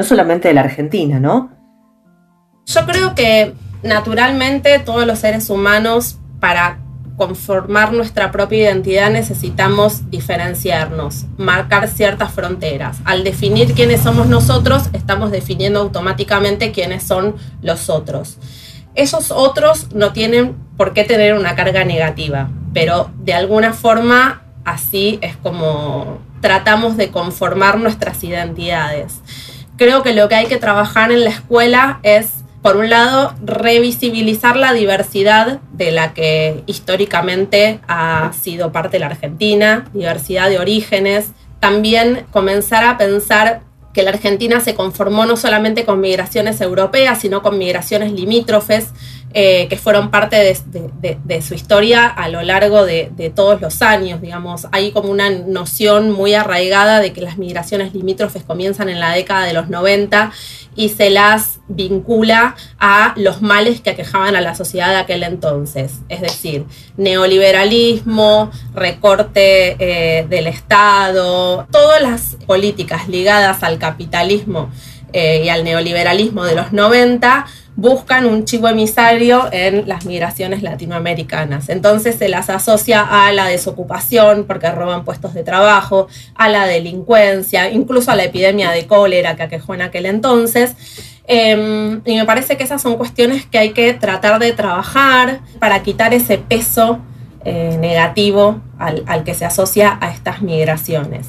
No 0.00 0.06
solamente 0.06 0.48
de 0.48 0.54
la 0.54 0.62
Argentina, 0.62 1.20
¿no? 1.20 1.50
Yo 2.64 2.86
creo 2.86 3.14
que 3.14 3.52
naturalmente 3.82 4.78
todos 4.78 5.06
los 5.06 5.18
seres 5.18 5.50
humanos 5.50 6.18
para 6.40 6.78
conformar 7.18 7.92
nuestra 7.92 8.32
propia 8.32 8.70
identidad 8.70 9.10
necesitamos 9.10 10.08
diferenciarnos, 10.10 11.26
marcar 11.36 11.86
ciertas 11.86 12.32
fronteras. 12.32 12.96
Al 13.04 13.24
definir 13.24 13.74
quiénes 13.74 14.00
somos 14.00 14.26
nosotros, 14.26 14.84
estamos 14.94 15.30
definiendo 15.30 15.80
automáticamente 15.80 16.72
quiénes 16.72 17.02
son 17.02 17.34
los 17.60 17.90
otros. 17.90 18.38
Esos 18.94 19.30
otros 19.30 19.92
no 19.92 20.14
tienen 20.14 20.56
por 20.78 20.94
qué 20.94 21.04
tener 21.04 21.34
una 21.34 21.54
carga 21.54 21.84
negativa 21.84 22.48
pero 22.72 23.10
de 23.18 23.34
alguna 23.34 23.72
forma 23.72 24.42
así 24.64 25.18
es 25.22 25.36
como 25.36 26.18
tratamos 26.40 26.96
de 26.96 27.10
conformar 27.10 27.78
nuestras 27.78 28.22
identidades. 28.24 29.20
Creo 29.80 30.02
que 30.02 30.12
lo 30.12 30.28
que 30.28 30.34
hay 30.34 30.44
que 30.44 30.58
trabajar 30.58 31.10
en 31.10 31.24
la 31.24 31.30
escuela 31.30 32.00
es 32.02 32.44
por 32.60 32.76
un 32.76 32.90
lado, 32.90 33.34
revisibilizar 33.42 34.54
la 34.54 34.74
diversidad 34.74 35.60
de 35.72 35.90
la 35.90 36.12
que 36.12 36.62
históricamente 36.66 37.80
ha 37.88 38.30
sido 38.34 38.72
parte 38.72 38.98
la 38.98 39.06
Argentina, 39.06 39.86
diversidad 39.94 40.50
de 40.50 40.58
orígenes, 40.58 41.30
también 41.60 42.26
comenzar 42.30 42.84
a 42.84 42.98
pensar 42.98 43.62
que 43.94 44.02
la 44.02 44.10
Argentina 44.10 44.60
se 44.60 44.74
conformó 44.74 45.24
no 45.24 45.38
solamente 45.38 45.86
con 45.86 45.98
migraciones 46.02 46.60
europeas, 46.60 47.18
sino 47.18 47.40
con 47.40 47.56
migraciones 47.56 48.12
limítrofes, 48.12 48.88
eh, 49.32 49.68
que 49.68 49.76
fueron 49.76 50.10
parte 50.10 50.36
de, 50.36 51.42
su 51.42 51.54
historia 51.54 52.08
a 52.08 52.28
lo 52.28 52.42
largo 52.42 52.84
de, 52.84 53.32
todos 53.32 53.60
los 53.60 53.80
años, 53.80 54.20
digamos. 54.20 54.66
Hay 54.72 54.90
como 54.90 55.08
una 55.08 55.30
noción 55.30 56.10
muy 56.10 56.34
arraigada 56.34 56.98
de 56.98 57.12
que 57.12 57.20
las 57.20 57.38
migraciones 57.38 57.94
limítrofes 57.94 58.42
comienzan 58.42 58.88
en 58.88 58.98
la 58.98 59.12
década 59.12 59.46
de 59.46 59.52
los 59.52 59.68
90 59.68 60.32
y 60.74 60.88
se 60.88 61.10
las 61.10 61.60
vincula 61.68 62.56
a 62.80 63.14
los 63.16 63.40
males 63.40 63.80
que 63.80 63.90
aquejaban 63.90 64.34
a 64.34 64.40
la 64.40 64.56
sociedad 64.56 64.88
de 64.88 64.96
aquel 64.96 65.22
entonces, 65.22 66.00
es 66.08 66.20
decir, 66.22 66.64
neoliberalismo, 66.96 68.50
recorte 68.74 69.76
eh, 69.78 70.26
del 70.28 70.48
Estado, 70.48 71.68
todas 71.70 72.02
las 72.02 72.36
políticas 72.46 73.08
ligadas 73.08 73.62
al 73.62 73.78
capitalismo 73.78 74.70
eh, 75.12 75.42
y 75.44 75.48
al 75.48 75.62
neoliberalismo 75.62 76.44
de 76.44 76.56
los 76.56 76.72
90 76.72 77.46
buscan 77.80 78.26
un 78.26 78.44
chivo 78.44 78.68
emisario 78.68 79.48
en 79.52 79.88
las 79.88 80.04
migraciones 80.04 80.62
latinoamericanas. 80.62 81.70
Entonces 81.70 82.16
se 82.16 82.28
las 82.28 82.50
asocia 82.50 83.00
a 83.00 83.32
la 83.32 83.46
desocupación 83.46 84.44
porque 84.44 84.70
roban 84.70 85.04
puestos 85.04 85.32
de 85.32 85.42
trabajo, 85.42 86.06
a 86.34 86.50
la 86.50 86.66
delincuencia, 86.66 87.70
incluso 87.70 88.10
a 88.10 88.16
la 88.16 88.24
epidemia 88.24 88.70
de 88.70 88.86
cólera 88.86 89.34
que 89.34 89.44
aquejó 89.44 89.72
en 89.74 89.80
aquel 89.80 90.04
entonces. 90.04 90.74
Em, 91.26 92.02
y 92.04 92.16
me 92.16 92.26
parece 92.26 92.58
que 92.58 92.64
esas 92.64 92.82
son 92.82 92.96
cuestiones 92.96 93.46
que 93.46 93.58
hay 93.58 93.70
que 93.70 93.94
tratar 93.94 94.38
de 94.40 94.52
trabajar 94.52 95.40
para 95.58 95.82
quitar 95.82 96.12
ese 96.12 96.36
peso 96.36 96.98
eh, 97.46 97.78
negativo 97.80 98.60
al 98.78 99.24
que 99.24 99.32
se 99.32 99.46
asocia 99.46 99.96
a 100.02 100.10
estas 100.10 100.42
migraciones. 100.42 101.28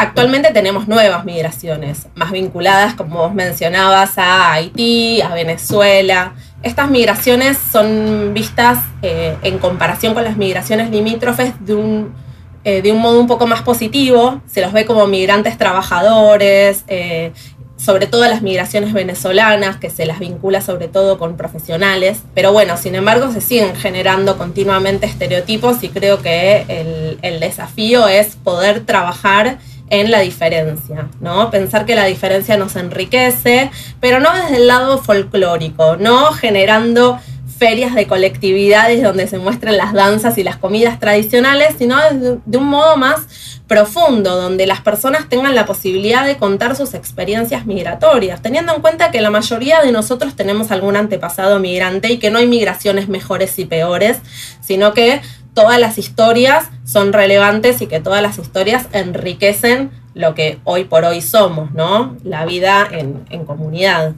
Actualmente 0.00 0.52
tenemos 0.52 0.86
nuevas 0.86 1.24
migraciones, 1.24 2.06
más 2.14 2.30
vinculadas, 2.30 2.94
como 2.94 3.16
vos 3.16 3.34
mencionabas, 3.34 4.16
a 4.16 4.52
Haití, 4.52 5.20
a 5.20 5.34
Venezuela. 5.34 6.34
Estas 6.62 6.88
migraciones 6.88 7.58
son 7.72 8.32
vistas 8.32 8.78
eh, 9.02 9.36
en 9.42 9.58
comparación 9.58 10.14
con 10.14 10.22
las 10.22 10.36
migraciones 10.36 10.90
limítrofes 10.90 11.52
de 11.66 11.74
un, 11.74 12.14
eh, 12.62 12.80
de 12.80 12.92
un 12.92 13.00
modo 13.00 13.18
un 13.18 13.26
poco 13.26 13.48
más 13.48 13.62
positivo. 13.62 14.40
Se 14.46 14.60
los 14.60 14.72
ve 14.72 14.86
como 14.86 15.08
migrantes 15.08 15.58
trabajadores, 15.58 16.84
eh, 16.86 17.32
sobre 17.76 18.06
todo 18.06 18.22
las 18.28 18.40
migraciones 18.40 18.92
venezolanas, 18.92 19.78
que 19.78 19.90
se 19.90 20.06
las 20.06 20.20
vincula 20.20 20.60
sobre 20.60 20.86
todo 20.86 21.18
con 21.18 21.36
profesionales. 21.36 22.22
Pero 22.34 22.52
bueno, 22.52 22.76
sin 22.76 22.94
embargo, 22.94 23.32
se 23.32 23.40
siguen 23.40 23.74
generando 23.74 24.38
continuamente 24.38 25.06
estereotipos 25.06 25.82
y 25.82 25.88
creo 25.88 26.22
que 26.22 26.64
el, 26.68 27.18
el 27.22 27.40
desafío 27.40 28.06
es 28.06 28.36
poder 28.36 28.86
trabajar 28.86 29.58
en 29.90 30.10
la 30.10 30.20
diferencia, 30.20 31.08
¿no? 31.20 31.50
Pensar 31.50 31.86
que 31.86 31.94
la 31.94 32.04
diferencia 32.04 32.56
nos 32.56 32.76
enriquece, 32.76 33.70
pero 34.00 34.20
no 34.20 34.34
desde 34.34 34.56
el 34.56 34.66
lado 34.66 34.98
folclórico, 34.98 35.96
no 35.96 36.32
generando 36.32 37.18
ferias 37.58 37.94
de 37.94 38.06
colectividades 38.06 39.02
donde 39.02 39.26
se 39.26 39.38
muestren 39.38 39.76
las 39.76 39.92
danzas 39.92 40.38
y 40.38 40.44
las 40.44 40.56
comidas 40.56 41.00
tradicionales, 41.00 41.74
sino 41.76 41.96
de 42.44 42.58
un 42.58 42.64
modo 42.68 42.96
más 42.96 43.58
profundo, 43.66 44.36
donde 44.40 44.66
las 44.66 44.80
personas 44.80 45.28
tengan 45.28 45.54
la 45.54 45.66
posibilidad 45.66 46.24
de 46.24 46.38
contar 46.38 46.76
sus 46.76 46.94
experiencias 46.94 47.66
migratorias, 47.66 48.40
teniendo 48.40 48.74
en 48.74 48.80
cuenta 48.80 49.10
que 49.10 49.20
la 49.20 49.30
mayoría 49.30 49.82
de 49.82 49.92
nosotros 49.92 50.36
tenemos 50.36 50.70
algún 50.70 50.96
antepasado 50.96 51.58
migrante 51.58 52.10
y 52.10 52.18
que 52.18 52.30
no 52.30 52.38
hay 52.38 52.46
migraciones 52.46 53.08
mejores 53.08 53.58
y 53.58 53.66
peores, 53.66 54.18
sino 54.60 54.94
que 54.94 55.20
todas 55.58 55.80
las 55.80 55.98
historias 55.98 56.70
son 56.84 57.12
relevantes 57.12 57.82
y 57.82 57.88
que 57.88 57.98
todas 57.98 58.22
las 58.22 58.38
historias 58.38 58.86
enriquecen 58.92 59.90
lo 60.14 60.36
que 60.36 60.60
hoy 60.62 60.84
por 60.84 61.04
hoy 61.04 61.20
somos, 61.20 61.72
¿no? 61.72 62.16
La 62.22 62.46
vida 62.46 62.86
en, 62.88 63.24
en 63.28 63.44
comunidad. 63.44 64.14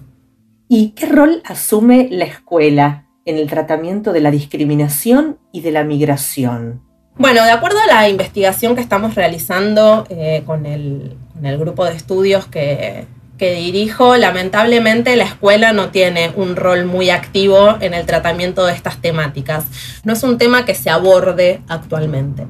¿Y 0.68 0.90
qué 0.90 1.06
rol 1.06 1.40
asume 1.46 2.08
la 2.10 2.26
escuela 2.26 3.06
en 3.24 3.38
el 3.38 3.48
tratamiento 3.48 4.12
de 4.12 4.20
la 4.20 4.30
discriminación 4.30 5.38
y 5.50 5.62
de 5.62 5.70
la 5.70 5.82
migración? 5.82 6.82
Bueno, 7.16 7.42
de 7.42 7.52
acuerdo 7.52 7.78
a 7.80 7.86
la 7.86 8.06
investigación 8.10 8.74
que 8.74 8.82
estamos 8.82 9.14
realizando 9.14 10.04
eh, 10.10 10.42
con, 10.44 10.66
el, 10.66 11.16
con, 11.32 11.46
el, 11.46 11.56
grupo 11.56 11.86
de 11.86 11.94
estudios 11.94 12.48
que, 12.48 13.06
que 13.40 13.54
dirijo, 13.54 14.18
lamentablemente 14.18 15.16
la 15.16 15.24
escuela 15.24 15.72
no 15.72 15.88
tiene 15.88 16.30
un 16.36 16.56
rol 16.56 16.84
muy 16.84 17.08
activo 17.08 17.78
en 17.80 17.94
el 17.94 18.04
tratamiento 18.04 18.66
de 18.66 18.74
estas 18.74 19.00
temáticas. 19.00 19.64
No 20.04 20.12
es 20.12 20.22
un 20.22 20.36
tema 20.36 20.66
que 20.66 20.74
se 20.74 20.90
aborde 20.90 21.62
actualmente. 21.66 22.46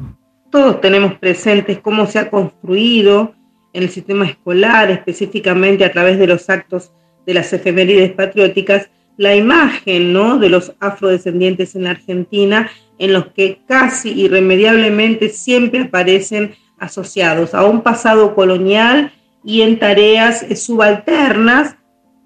Todos 0.50 0.81
tenemos 0.81 1.14
presentes 1.14 1.79
cómo 1.79 2.07
se 2.07 2.18
ha 2.18 2.29
construido 2.29 3.37
en 3.72 3.85
el 3.85 3.90
sistema 3.90 4.26
escolar, 4.26 4.90
específicamente 4.90 5.85
a 5.85 5.92
través 5.92 6.18
de 6.18 6.26
los 6.26 6.50
actos 6.50 6.90
de 7.24 7.35
las 7.35 7.53
efemérides 7.53 8.11
patrióticas, 8.11 8.90
la 9.16 9.37
imagen 9.37 10.12
¿no? 10.12 10.38
de 10.38 10.48
los 10.48 10.72
afrodescendientes 10.81 11.76
en 11.76 11.85
la 11.85 11.90
Argentina, 11.90 12.68
en 12.98 13.12
los 13.12 13.29
que 13.29 13.61
casi 13.68 14.11
irremediablemente 14.22 15.29
siempre 15.29 15.83
aparecen 15.83 16.57
asociados 16.81 17.55
a 17.55 17.64
un 17.64 17.83
pasado 17.83 18.35
colonial 18.35 19.12
y 19.44 19.62
en 19.62 19.79
tareas 19.79 20.42
eh, 20.42 20.57
subalternas, 20.57 21.76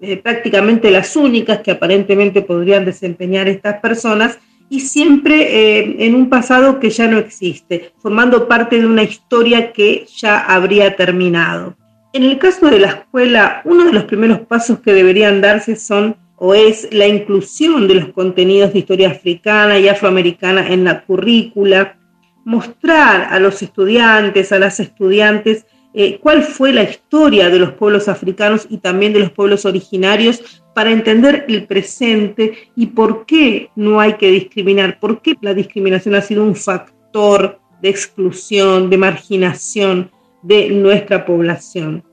eh, 0.01 0.17
prácticamente 0.17 0.91
las 0.91 1.15
únicas 1.15 1.59
que 1.59 1.71
aparentemente 1.71 2.41
podrían 2.41 2.85
desempeñar 2.85 3.47
estas 3.47 3.79
personas, 3.79 4.37
y 4.69 4.79
siempre 4.79 5.79
eh, 5.79 5.95
en 5.99 6.15
un 6.15 6.29
pasado 6.29 6.79
que 6.79 6.89
ya 6.89 7.07
no 7.07 7.17
existe, 7.17 7.91
formando 7.99 8.47
parte 8.47 8.79
de 8.79 8.87
una 8.87 9.03
historia 9.03 9.71
que 9.71 10.05
ya 10.17 10.39
habría 10.39 10.95
terminado. 10.95 11.75
En 12.13 12.23
el 12.23 12.39
caso 12.39 12.69
de 12.69 12.79
la 12.79 12.87
escuela, 12.87 13.61
uno 13.65 13.85
de 13.85 13.93
los 13.93 14.05
primeros 14.05 14.39
pasos 14.39 14.79
que 14.79 14.93
deberían 14.93 15.41
darse 15.41 15.75
son 15.75 16.15
o 16.37 16.53
es 16.53 16.87
la 16.91 17.07
inclusión 17.07 17.87
de 17.87 17.95
los 17.95 18.09
contenidos 18.09 18.73
de 18.73 18.79
historia 18.79 19.09
africana 19.09 19.79
y 19.79 19.87
afroamericana 19.87 20.67
en 20.67 20.83
la 20.83 21.05
currícula, 21.05 21.97
mostrar 22.43 23.27
a 23.31 23.39
los 23.39 23.61
estudiantes, 23.61 24.51
a 24.51 24.59
las 24.59 24.79
estudiantes, 24.79 25.65
eh, 25.97 26.19
cuál 26.19 26.43
fue 26.43 26.73
la 26.73 26.83
historia 26.83 27.49
de 27.49 27.57
los 27.57 27.71
pueblos 27.71 28.09
africanos 28.09 28.67
y 28.69 28.79
también 28.79 29.13
de 29.13 29.19
los 29.19 29.31
pueblos 29.31 29.65
originarios 29.65 30.61
para 30.73 30.91
entender 30.91 31.45
el 31.47 31.65
presente 31.67 32.69
y 32.75 32.87
por 32.87 33.25
qué 33.25 33.69
no 33.77 34.01
hay 34.01 34.15
que 34.15 34.29
discriminar, 34.29 34.99
por 34.99 35.21
qué 35.21 35.37
la 35.39 35.53
discriminación 35.53 36.15
ha 36.15 36.21
sido 36.21 36.43
un 36.43 36.53
factor 36.53 37.61
de 37.81 37.87
exclusión, 37.87 38.89
de 38.89 38.97
marginación 38.97 40.11
de 40.43 40.69
nuestra 40.69 41.25
población. 41.25 42.03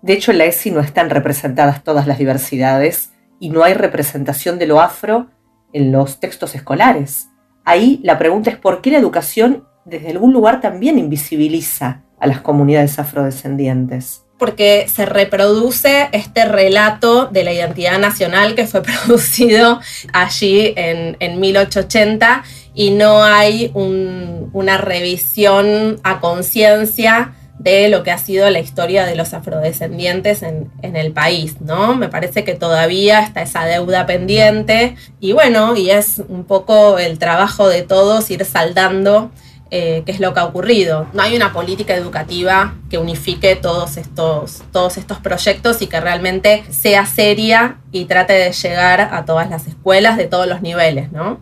De 0.00 0.14
hecho, 0.14 0.30
en 0.30 0.38
la 0.38 0.46
ESI 0.46 0.70
no 0.70 0.80
están 0.80 1.10
representadas 1.10 1.84
todas 1.84 2.06
las 2.06 2.16
diversidades 2.16 3.12
y 3.38 3.50
no 3.50 3.64
hay 3.64 3.74
representación 3.74 4.58
de 4.58 4.66
lo 4.66 4.80
afro 4.80 5.26
en 5.74 5.92
los 5.92 6.20
textos 6.20 6.54
escolares. 6.54 7.28
Ahí 7.66 8.00
la 8.02 8.18
pregunta 8.18 8.48
es 8.48 8.56
por 8.56 8.80
qué 8.80 8.92
la 8.92 8.98
educación 8.98 9.64
desde 9.84 10.10
algún 10.10 10.32
lugar 10.32 10.62
también 10.62 10.98
invisibiliza 10.98 12.05
a 12.18 12.26
las 12.26 12.40
comunidades 12.40 12.98
afrodescendientes 12.98 14.26
porque 14.38 14.86
se 14.92 15.06
reproduce 15.06 16.08
este 16.12 16.44
relato 16.44 17.26
de 17.26 17.44
la 17.44 17.52
identidad 17.52 17.98
nacional 17.98 18.54
que 18.54 18.66
fue 18.66 18.82
producido 19.06 19.80
allí 20.12 20.74
en, 20.76 21.40
1880 21.40 22.44
y 22.74 22.90
no 22.90 23.24
hay 23.24 23.70
una 23.74 24.78
revisión 24.78 25.98
a 26.02 26.20
conciencia 26.20 27.34
de 27.58 27.88
lo 27.88 28.02
que 28.02 28.10
ha 28.10 28.18
sido 28.18 28.50
la 28.50 28.60
historia 28.60 29.06
de 29.06 29.16
los 29.16 29.32
afrodescendientes 29.32 30.42
en, 30.42 30.70
en, 30.82 30.94
el 30.94 31.12
país, 31.12 31.60
¿no? 31.62 31.96
Me 31.96 32.08
parece 32.08 32.44
que 32.44 32.54
todavía 32.54 33.20
está 33.20 33.40
esa 33.40 33.64
deuda 33.64 34.04
pendiente 34.04 34.94
y 35.20 35.32
bueno, 35.32 35.74
y 35.74 35.88
es 35.88 36.22
un 36.28 36.44
poco 36.44 36.98
el 36.98 37.18
trabajo 37.18 37.66
de 37.68 37.80
todos 37.80 38.30
ir 38.30 38.44
saldando 38.44 39.30
eh, 39.70 40.02
qué 40.06 40.12
es 40.12 40.20
lo 40.20 40.32
que 40.32 40.40
ha 40.40 40.44
ocurrido. 40.44 41.06
No 41.12 41.22
hay 41.22 41.36
una 41.36 41.52
política 41.52 41.94
educativa 41.94 42.76
que 42.88 42.98
unifique 42.98 43.56
todos 43.56 43.96
estos, 43.96 44.62
todos 44.72 44.96
estos 44.96 45.18
proyectos 45.18 45.82
y 45.82 45.86
que 45.86 46.00
realmente 46.00 46.64
sea 46.70 47.06
seria 47.06 47.80
y 47.90 48.04
trate 48.04 48.32
de 48.32 48.52
llegar 48.52 49.00
a 49.00 49.24
todas 49.24 49.50
las 49.50 49.66
escuelas 49.66 50.16
de 50.16 50.26
todos 50.26 50.46
los 50.46 50.62
niveles, 50.62 51.10
¿no? 51.12 51.40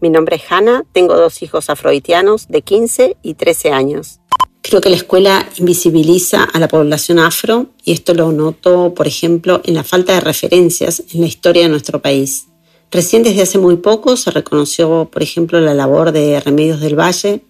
Mi 0.00 0.10
nombre 0.10 0.36
es 0.36 0.42
Hanna, 0.50 0.84
tengo 0.92 1.16
dos 1.16 1.42
hijos 1.42 1.70
afrohaitianos 1.70 2.48
de 2.48 2.60
15 2.60 3.16
y 3.22 3.34
13 3.34 3.70
años. 3.70 4.20
Creo 4.60 4.80
que 4.80 4.90
la 4.90 4.96
escuela 4.96 5.46
invisibiliza 5.56 6.44
a 6.44 6.58
la 6.58 6.68
población 6.68 7.18
afro 7.18 7.68
y 7.84 7.92
esto 7.92 8.12
lo 8.12 8.32
noto, 8.32 8.92
por 8.94 9.06
ejemplo, 9.06 9.62
en 9.64 9.74
la 9.74 9.84
falta 9.84 10.14
de 10.14 10.20
referencias 10.20 11.02
en 11.12 11.22
la 11.22 11.26
historia 11.26 11.62
de 11.62 11.68
nuestro 11.68 12.02
país. 12.02 12.48
Recién 12.94 13.24
desde 13.24 13.42
hace 13.42 13.58
muy 13.58 13.78
poco 13.78 14.16
se 14.16 14.30
reconoció, 14.30 15.10
por 15.12 15.20
ejemplo, 15.20 15.60
la 15.60 15.74
labor 15.74 16.12
de 16.12 16.38
Remedios 16.38 16.78
del 16.78 16.94
Valle 16.94 17.42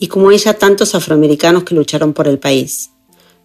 y 0.00 0.08
como 0.08 0.32
ella 0.32 0.54
tantos 0.54 0.96
afroamericanos 0.96 1.62
que 1.62 1.76
lucharon 1.76 2.12
por 2.12 2.26
el 2.26 2.40
país. 2.40 2.90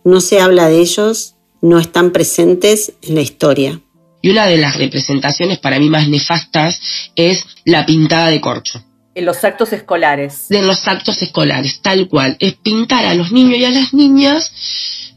No 0.04 0.22
se 0.22 0.42
habla 0.42 0.70
de 0.70 0.80
ellos, 0.80 1.36
no 1.62 1.78
están 1.78 2.10
presentes 2.10 2.94
en 3.04 3.14
la 3.14 3.22
historia. 3.22 3.80
Y 4.24 4.32
una 4.32 4.48
de 4.48 4.58
las 4.58 4.76
representaciones 4.76 5.60
para 5.60 5.78
mí 5.78 5.88
más 5.88 6.10
nefastas 6.10 6.82
es 7.16 7.46
la 7.64 7.86
pintada 7.86 8.30
de 8.30 8.42
corcho. 8.42 8.84
En 9.14 9.26
los 9.26 9.44
actos 9.44 9.72
escolares. 9.72 10.48
De 10.50 10.64
los 10.64 10.88
actos 10.88 11.22
escolares, 11.22 11.80
tal 11.84 12.08
cual. 12.08 12.38
Es 12.40 12.54
pintar 12.54 13.06
a 13.06 13.14
los 13.14 13.32
niños 13.32 13.60
y 13.60 13.66
a 13.66 13.70
las 13.70 13.94
niñas 13.94 14.52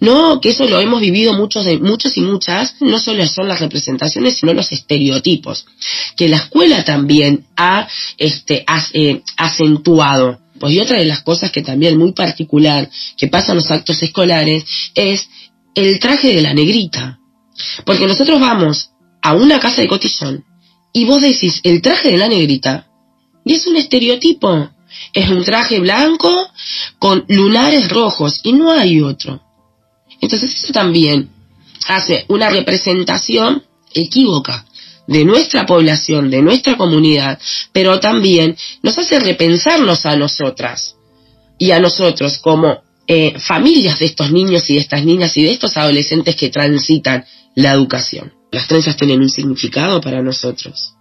no, 0.01 0.41
que 0.41 0.51
eso 0.51 0.67
lo 0.67 0.81
hemos 0.81 1.01
vivido 1.01 1.33
muchos 1.33 1.65
de 1.65 1.79
muchos 1.79 2.17
y 2.17 2.21
muchas, 2.21 2.77
no 2.81 2.99
solo 2.99 3.27
son 3.27 3.49
las 3.49 3.61
representaciones, 3.61 4.37
sino 4.37 4.53
los 4.53 4.71
estereotipos, 4.71 5.67
que 6.17 6.29
la 6.29 6.37
escuela 6.37 6.85
también 6.85 7.47
ha 7.57 7.89
este, 8.17 8.65
eh, 8.93 9.23
acentuado. 9.37 10.39
Pues 10.61 10.73
y 10.73 10.81
otra 10.81 10.99
de 10.99 11.05
las 11.05 11.23
cosas 11.23 11.51
que 11.53 11.63
también 11.63 11.99
muy 11.99 12.13
particular 12.13 12.89
que 13.17 13.29
pasa 13.29 13.53
en 13.53 13.57
los 13.57 13.71
actos 13.71 14.03
escolares 14.03 14.65
es 14.95 15.29
el 15.75 15.99
traje 15.99 16.35
de 16.35 16.43
la 16.43 16.55
negrita. 16.55 17.19
Porque 17.85 18.07
nosotros 18.07 18.41
vamos 18.41 18.91
a 19.23 19.35
una 19.35 19.59
casa 19.59 19.81
de 19.83 19.89
cotillón 19.89 20.45
y 20.93 21.05
vos 21.05 21.23
decís 21.23 21.61
el 21.65 21.81
traje 21.83 22.11
de 22.11 22.19
la 22.19 22.29
negrita 22.29 22.89
y 23.45 23.55
es 23.55 23.67
un 23.67 23.77
estereotipo. 23.77 24.71
Es 25.13 25.29
un 25.29 25.45
traje 25.45 25.81
blanco 25.81 26.49
con 26.99 27.25
lunares 27.29 27.89
rojos 27.89 28.41
y 28.43 28.53
no 28.53 28.73
hay 28.73 29.01
otro. 29.01 29.48
Entonces 30.21 30.55
eso 30.55 30.73
también 30.73 31.31
hace 31.87 32.25
una 32.29 32.51
representación 32.51 33.63
equívoca 33.93 34.65
de 35.07 35.25
nuestra 35.25 35.65
población, 35.65 36.31
de 36.31 36.43
nuestra 36.43 36.77
comunidad, 36.77 37.39
pero 37.73 37.99
también 37.99 38.57
nos 38.83 38.99
hace 38.99 39.19
repensarnos 39.19 40.05
a 40.05 40.17
nosotras 40.17 40.97
y 41.59 41.71
a 41.71 41.81
nosotros 41.81 42.39
como 42.39 42.83
eh, 43.07 43.39
familias 43.39 43.99
de 43.99 44.07
estos 44.07 44.31
niños 44.31 44.69
y 44.69 44.75
de 44.75 44.81
estas 44.81 45.05
niñas 45.05 45.35
y 45.37 45.43
de 45.43 45.53
estos 45.53 45.77
adolescentes 45.79 46.37
que 46.37 46.51
transitan 46.51 47.25
la 47.55 47.73
educación. 47.73 48.35
Las 48.53 48.69
trenzas 48.69 48.97
tienen 48.97 49.21
un 49.21 49.31
significado 49.31 50.01
para 50.01 50.23
nosotros, 50.23 50.95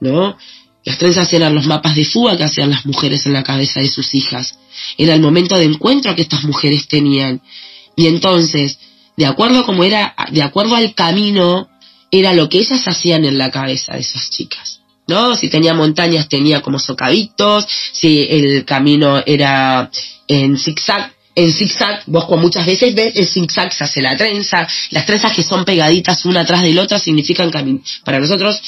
¿no? 0.00 0.36
Las 0.84 0.96
trenzas 0.96 1.30
eran 1.34 1.54
los 1.54 1.66
mapas 1.66 1.94
de 1.94 2.06
fuga 2.06 2.36
que 2.36 2.44
hacían 2.44 2.70
las 2.70 2.86
mujeres 2.86 3.26
en 3.26 3.34
la 3.34 3.42
cabeza 3.42 3.80
de 3.80 3.88
sus 3.88 4.14
hijas. 4.14 4.58
Era 4.96 5.14
el 5.14 5.20
momento 5.20 5.58
de 5.58 5.64
encuentro 5.64 6.14
que 6.14 6.22
estas 6.22 6.44
mujeres 6.44 6.88
tenían. 6.88 7.42
Y 8.00 8.06
entonces, 8.06 8.78
de 9.14 9.26
acuerdo 9.26 9.66
como 9.66 9.84
era, 9.84 10.14
de 10.32 10.42
acuerdo 10.42 10.74
al 10.74 10.94
camino, 10.94 11.68
era 12.10 12.32
lo 12.32 12.48
que 12.48 12.60
ellas 12.60 12.88
hacían 12.88 13.26
en 13.26 13.36
la 13.36 13.50
cabeza 13.50 13.92
de 13.92 14.00
esas 14.00 14.30
chicas. 14.30 14.80
¿No? 15.06 15.36
Si 15.36 15.50
tenía 15.50 15.74
montañas 15.74 16.26
tenía 16.26 16.62
como 16.62 16.78
socaditos, 16.78 17.66
si 17.92 18.26
el 18.30 18.64
camino 18.64 19.22
era 19.26 19.90
en 20.26 20.56
zigzag, 20.56 21.12
en 21.34 21.52
zigzag, 21.52 22.04
vos 22.06 22.24
muchas 22.40 22.64
veces 22.64 22.94
ves, 22.94 23.14
el 23.16 23.26
zigzag 23.26 23.70
se 23.70 23.84
hace 23.84 24.00
la 24.00 24.16
trenza, 24.16 24.66
las 24.92 25.04
trenzas 25.04 25.34
que 25.34 25.42
son 25.42 25.66
pegaditas 25.66 26.24
una 26.24 26.40
atrás 26.40 26.62
de 26.62 26.72
la 26.72 26.82
otra 26.82 26.98
significan 26.98 27.50
camino. 27.50 27.80
Para 28.02 28.18
nosotros, 28.18 28.62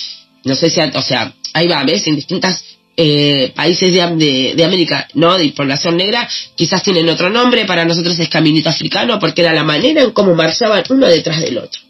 no 0.45 0.55
sé 0.55 0.69
si, 0.69 0.79
o 0.79 1.03
sea, 1.03 1.33
ahí 1.55 1.69
va, 1.69 1.83
ves, 1.85 2.07
en 2.07 2.17
distintas 2.17 2.63
eh, 2.97 3.53
países 3.57 3.93
de, 3.93 4.55
de, 4.55 4.65
América, 4.65 5.09
¿no? 5.15 5.39
De 5.39 5.49
población 5.51 5.97
negra, 5.97 6.29
quizás 6.55 6.83
tienen 6.83 7.09
otro 7.09 7.31
nombre, 7.31 7.65
para 7.65 7.85
nosotros 7.85 8.19
es 8.19 8.29
caminito 8.29 8.69
africano, 8.69 9.19
porque 9.19 9.41
era 9.41 9.53
la 9.55 9.65
manera 9.65 10.03
en 10.03 10.11
cómo 10.11 10.35
marchaban 10.35 10.85
uno 10.91 11.07
detrás 11.07 11.41
del 11.41 11.59
otro. 11.59 11.81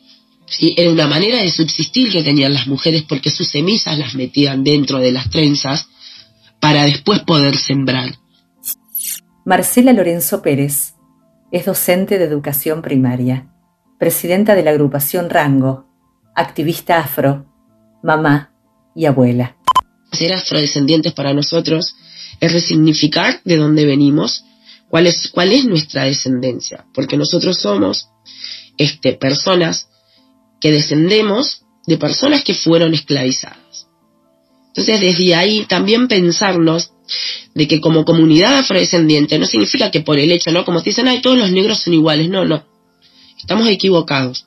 ¿Sí? 0.47 0.75
Era 0.77 0.91
una 0.91 1.07
manera 1.07 1.39
de 1.39 1.51
subsistir 1.51 2.13
que 2.13 2.23
tenían 2.23 2.55
las 2.55 2.67
mujeres 2.67 3.03
porque 3.03 3.31
sus 3.31 3.49
semillas 3.49 3.99
las 3.99 4.15
metían 4.15 4.63
dentro 4.63 4.99
de 4.99 5.11
las 5.11 5.31
trenzas 5.31 5.89
para 6.61 6.85
después 6.85 7.21
poder 7.21 7.57
sembrar. 7.57 8.19
Marcela 9.45 9.93
Lorenzo 9.93 10.41
Pérez 10.43 10.95
es 11.51 11.65
docente 11.65 12.19
de 12.19 12.25
educación 12.25 12.81
primaria, 12.81 13.49
presidenta 13.99 14.55
de 14.55 14.63
la 14.63 14.71
agrupación 14.71 15.31
Rango, 15.31 15.87
activista 16.37 16.99
afro, 16.99 17.47
mamá 18.03 18.53
y 18.95 19.07
abuela 19.07 19.57
ser 20.13 20.33
afrodescendientes 20.33 21.13
para 21.13 21.33
nosotros 21.35 21.95
es 22.41 22.53
resignificar 22.53 23.41
de 23.45 23.57
dónde 23.57 23.85
venimos, 23.85 24.45
cuál 24.89 25.07
es, 25.07 25.29
cuál 25.29 25.53
es 25.53 25.65
nuestra 25.65 26.05
descendencia, 26.05 26.85
porque 26.95 27.17
nosotros 27.17 27.59
somos 27.59 28.09
este, 28.77 29.15
personas 29.15 29.89
que 30.61 30.71
descendemos 30.71 31.63
de 31.87 31.99
personas 31.99 32.45
que 32.45 32.55
fueron 32.55 32.95
esclavizadas. 32.95 33.87
Entonces, 34.69 35.01
desde 35.01 35.35
ahí 35.35 35.67
también 35.67 36.09
pensarnos 36.09 36.93
de 37.55 37.69
que 37.69 37.81
como 37.81 38.05
comunidad 38.05 38.59
afrodescendiente 38.59 39.39
no 39.39 39.47
significa 39.47 39.91
que 39.91 40.01
por 40.01 40.19
el 40.19 40.31
hecho, 40.31 40.51
¿no? 40.51 40.65
Como 40.65 40.81
dicen, 40.81 41.09
ay, 41.09 41.21
todos 41.21 41.37
los 41.37 41.51
negros 41.51 41.81
son 41.81 41.93
iguales. 41.93 42.31
No, 42.31 42.45
no. 42.45 42.65
Estamos 43.39 43.69
equivocados. 43.69 44.47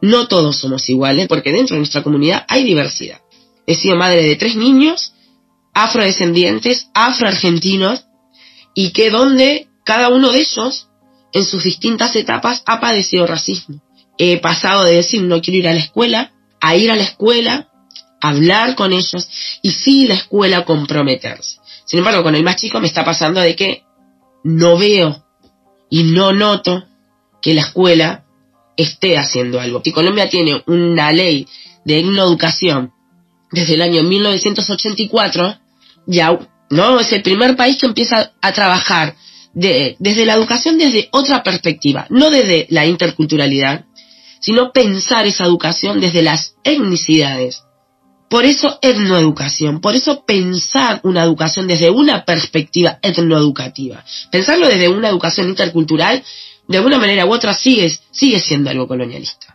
No 0.00 0.28
todos 0.28 0.56
somos 0.56 0.88
iguales 0.90 1.28
porque 1.28 1.52
dentro 1.52 1.74
de 1.74 1.80
nuestra 1.80 2.02
comunidad 2.02 2.44
hay 2.48 2.64
diversidad. 2.64 3.20
He 3.66 3.74
sido 3.74 3.96
madre 3.96 4.22
de 4.22 4.36
tres 4.36 4.56
niños, 4.56 5.14
afrodescendientes, 5.72 6.88
afroargentinos, 6.94 8.06
y 8.74 8.90
que 8.90 9.10
donde 9.10 9.68
cada 9.84 10.08
uno 10.08 10.32
de 10.32 10.40
ellos, 10.40 10.88
en 11.32 11.44
sus 11.44 11.64
distintas 11.64 12.14
etapas, 12.16 12.62
ha 12.66 12.80
padecido 12.80 13.26
racismo. 13.26 13.82
He 14.18 14.38
pasado 14.38 14.84
de 14.84 14.96
decir 14.96 15.22
no 15.22 15.40
quiero 15.40 15.58
ir 15.58 15.68
a 15.68 15.72
la 15.72 15.80
escuela, 15.80 16.32
a 16.60 16.76
ir 16.76 16.90
a 16.90 16.96
la 16.96 17.02
escuela, 17.02 17.68
hablar 18.20 18.74
con 18.76 18.92
ellos, 18.92 19.28
y 19.62 19.70
sí 19.70 20.06
la 20.06 20.14
escuela 20.14 20.64
comprometerse. 20.64 21.58
Sin 21.84 21.98
embargo, 21.98 22.22
con 22.22 22.34
el 22.34 22.42
más 22.42 22.56
chico 22.56 22.80
me 22.80 22.86
está 22.86 23.04
pasando 23.04 23.40
de 23.40 23.54
que 23.56 23.84
no 24.42 24.78
veo 24.78 25.24
y 25.90 26.04
no 26.04 26.32
noto 26.32 26.84
que 27.42 27.54
la 27.54 27.62
escuela 27.62 28.24
esté 28.76 29.18
haciendo 29.18 29.60
algo. 29.60 29.82
Si 29.84 29.92
Colombia 29.92 30.28
tiene 30.28 30.62
una 30.66 31.12
ley 31.12 31.46
de 31.84 32.00
educación 32.00 32.92
desde 33.54 33.74
el 33.74 33.82
año 33.82 34.02
1984, 34.02 35.58
ya, 36.06 36.38
¿no? 36.70 37.00
Es 37.00 37.12
el 37.12 37.22
primer 37.22 37.56
país 37.56 37.78
que 37.78 37.86
empieza 37.86 38.32
a 38.40 38.52
trabajar 38.52 39.16
de, 39.54 39.96
desde 39.98 40.26
la 40.26 40.34
educación 40.34 40.76
desde 40.76 41.08
otra 41.12 41.42
perspectiva, 41.42 42.06
no 42.10 42.30
desde 42.30 42.66
la 42.70 42.84
interculturalidad, 42.84 43.86
sino 44.40 44.72
pensar 44.72 45.26
esa 45.26 45.44
educación 45.44 46.00
desde 46.00 46.22
las 46.22 46.56
etnicidades. 46.64 47.62
Por 48.28 48.44
eso 48.44 48.78
etnoeducación, 48.82 49.80
por 49.80 49.94
eso 49.94 50.24
pensar 50.24 51.00
una 51.04 51.22
educación 51.22 51.68
desde 51.68 51.90
una 51.90 52.24
perspectiva 52.24 52.98
etnoeducativa. 53.00 54.04
Pensarlo 54.30 54.66
desde 54.66 54.88
una 54.88 55.08
educación 55.08 55.48
intercultural, 55.48 56.24
de 56.66 56.76
alguna 56.78 56.98
manera 56.98 57.26
u 57.26 57.32
otra, 57.32 57.54
sigue, 57.54 57.96
sigue 58.10 58.40
siendo 58.40 58.70
algo 58.70 58.88
colonialista. 58.88 59.53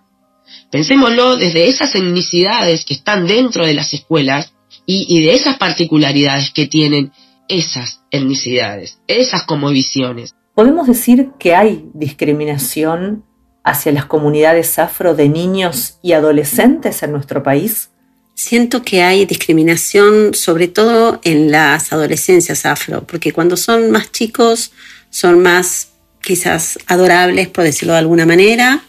Pensémoslo 0.71 1.35
desde 1.37 1.67
esas 1.67 1.95
etnicidades 1.95 2.85
que 2.85 2.93
están 2.93 3.25
dentro 3.25 3.65
de 3.65 3.73
las 3.73 3.93
escuelas 3.93 4.53
y, 4.85 5.21
de 5.21 5.33
esas 5.33 5.57
particularidades 5.57 6.51
que 6.51 6.67
tienen 6.67 7.11
esas 7.47 8.01
etnicidades, 8.11 8.99
esas 9.07 9.43
como 9.43 9.69
visiones. 9.69 10.35
¿Podemos 10.55 10.87
decir 10.87 11.29
que 11.39 11.55
hay 11.55 11.85
discriminación 11.93 13.23
hacia 13.63 13.91
las 13.91 14.05
comunidades 14.05 14.79
afro 14.79 15.15
de 15.15 15.29
niños 15.29 15.99
y 16.01 16.13
adolescentes 16.13 17.03
en 17.03 17.11
nuestro 17.11 17.43
país? 17.43 17.89
Siento 18.33 18.83
que 18.83 19.03
hay 19.03 19.25
discriminación 19.25 20.33
sobre 20.33 20.67
todo 20.67 21.19
en 21.23 21.51
las 21.51 21.91
adolescencias 21.91 22.65
afro, 22.65 23.05
porque 23.05 23.31
cuando 23.31 23.57
son 23.57 23.91
más 23.91 24.11
chicos 24.11 24.71
son 25.09 25.41
más 25.41 25.89
quizás 26.21 26.79
adorables, 26.87 27.47
por 27.47 27.63
decirlo 27.63 27.93
de 27.93 27.99
alguna 27.99 28.25
manera, 28.25 28.83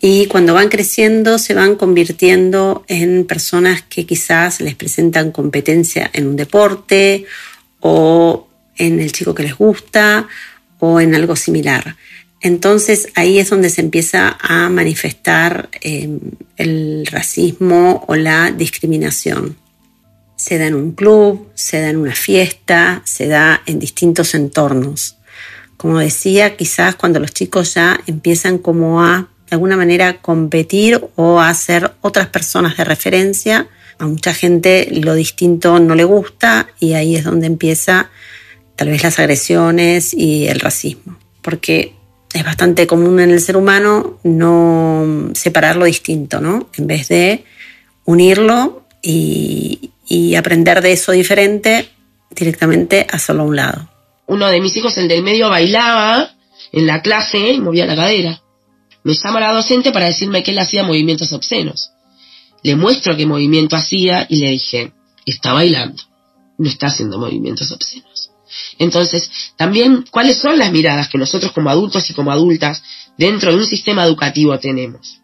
y 0.00 0.26
cuando 0.26 0.54
van 0.54 0.70
creciendo 0.70 1.38
se 1.38 1.52
van 1.52 1.76
convirtiendo 1.76 2.84
en 2.88 3.26
personas 3.26 3.82
que 3.82 4.06
quizás 4.06 4.60
les 4.62 4.74
presentan 4.74 5.30
competencia 5.30 6.10
en 6.14 6.26
un 6.26 6.36
deporte 6.36 7.26
o 7.80 8.48
en 8.76 8.98
el 9.00 9.12
chico 9.12 9.34
que 9.34 9.42
les 9.42 9.56
gusta 9.56 10.26
o 10.78 11.00
en 11.00 11.14
algo 11.14 11.36
similar. 11.36 11.96
Entonces 12.40 13.08
ahí 13.14 13.38
es 13.38 13.50
donde 13.50 13.68
se 13.68 13.82
empieza 13.82 14.38
a 14.40 14.70
manifestar 14.70 15.68
em, 15.82 16.18
el 16.56 17.06
racismo 17.10 18.02
o 18.08 18.14
la 18.16 18.50
discriminación. 18.50 19.58
Se 20.34 20.56
da 20.56 20.66
en 20.66 20.74
un 20.74 20.92
club, 20.92 21.48
se 21.54 21.82
da 21.82 21.90
en 21.90 21.98
una 21.98 22.14
fiesta, 22.14 23.02
se 23.04 23.26
da 23.26 23.60
en 23.66 23.78
distintos 23.78 24.34
entornos. 24.34 25.18
Como 25.76 25.98
decía, 25.98 26.56
quizás 26.56 26.96
cuando 26.96 27.20
los 27.20 27.34
chicos 27.34 27.74
ya 27.74 28.00
empiezan 28.06 28.56
como 28.56 29.02
a 29.02 29.28
de 29.50 29.56
alguna 29.56 29.76
manera 29.76 30.18
competir 30.18 31.00
o 31.16 31.40
hacer 31.40 31.92
otras 32.02 32.28
personas 32.28 32.76
de 32.76 32.84
referencia. 32.84 33.66
A 33.98 34.06
mucha 34.06 34.32
gente 34.32 34.88
lo 34.92 35.14
distinto 35.14 35.80
no 35.80 35.96
le 35.96 36.04
gusta 36.04 36.68
y 36.78 36.92
ahí 36.92 37.16
es 37.16 37.24
donde 37.24 37.48
empieza 37.48 38.10
tal 38.76 38.88
vez 38.88 39.02
las 39.02 39.18
agresiones 39.18 40.14
y 40.14 40.46
el 40.46 40.60
racismo. 40.60 41.18
Porque 41.42 41.94
es 42.32 42.44
bastante 42.44 42.86
común 42.86 43.18
en 43.18 43.30
el 43.30 43.40
ser 43.40 43.56
humano 43.56 44.20
no 44.22 45.30
separar 45.34 45.74
lo 45.74 45.84
distinto, 45.84 46.40
¿no? 46.40 46.68
En 46.78 46.86
vez 46.86 47.08
de 47.08 47.44
unirlo 48.04 48.84
y, 49.02 49.90
y 50.06 50.36
aprender 50.36 50.80
de 50.80 50.92
eso 50.92 51.10
diferente, 51.10 51.88
directamente 52.30 53.04
a 53.10 53.32
un 53.32 53.56
lado. 53.56 53.90
Uno 54.28 54.46
de 54.48 54.60
mis 54.60 54.76
hijos, 54.76 54.96
el 54.96 55.08
del 55.08 55.24
medio, 55.24 55.50
bailaba 55.50 56.30
en 56.70 56.86
la 56.86 57.02
clase 57.02 57.50
y 57.50 57.60
movía 57.60 57.84
la 57.84 57.96
cadera 57.96 58.40
me 59.04 59.14
llama 59.14 59.40
la 59.40 59.52
docente 59.52 59.92
para 59.92 60.06
decirme 60.06 60.42
que 60.42 60.50
él 60.50 60.58
hacía 60.58 60.82
movimientos 60.82 61.32
obscenos. 61.32 61.92
le 62.62 62.76
muestro 62.76 63.16
qué 63.16 63.24
movimiento 63.24 63.74
hacía 63.74 64.26
y 64.28 64.36
le 64.36 64.50
dije, 64.50 64.92
está 65.24 65.54
bailando, 65.54 66.02
no 66.58 66.68
está 66.68 66.88
haciendo 66.88 67.18
movimientos 67.18 67.70
obscenos. 67.72 68.30
Entonces, 68.78 69.30
también, 69.56 70.04
¿cuáles 70.10 70.36
son 70.38 70.58
las 70.58 70.70
miradas 70.72 71.08
que 71.08 71.18
nosotros 71.18 71.52
como 71.52 71.70
adultos 71.70 72.10
y 72.10 72.14
como 72.14 72.32
adultas 72.32 72.82
dentro 73.16 73.50
de 73.50 73.58
un 73.58 73.66
sistema 73.66 74.04
educativo 74.04 74.58
tenemos? 74.58 75.20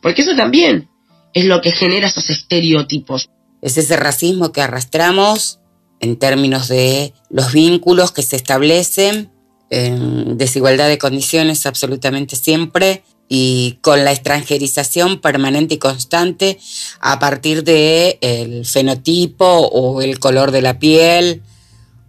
Porque 0.00 0.22
eso 0.22 0.36
también 0.36 0.88
es 1.32 1.46
lo 1.46 1.60
que 1.60 1.72
genera 1.72 2.08
esos 2.08 2.30
estereotipos. 2.30 3.28
Es 3.62 3.76
ese 3.76 3.96
racismo 3.96 4.52
que 4.52 4.60
arrastramos 4.60 5.58
en 6.00 6.16
términos 6.16 6.68
de 6.68 7.12
los 7.30 7.52
vínculos 7.52 8.12
que 8.12 8.22
se 8.22 8.36
establecen 8.36 9.30
en 9.70 10.38
desigualdad 10.38 10.88
de 10.88 10.98
condiciones 10.98 11.66
absolutamente 11.66 12.36
siempre 12.36 13.02
y 13.28 13.78
con 13.82 14.04
la 14.04 14.12
extranjerización 14.12 15.20
permanente 15.20 15.74
y 15.74 15.78
constante 15.78 16.58
a 17.00 17.18
partir 17.18 17.62
de 17.62 18.18
el 18.22 18.64
fenotipo 18.64 19.44
o 19.44 20.00
el 20.00 20.18
color 20.18 20.50
de 20.50 20.62
la 20.62 20.78
piel 20.78 21.42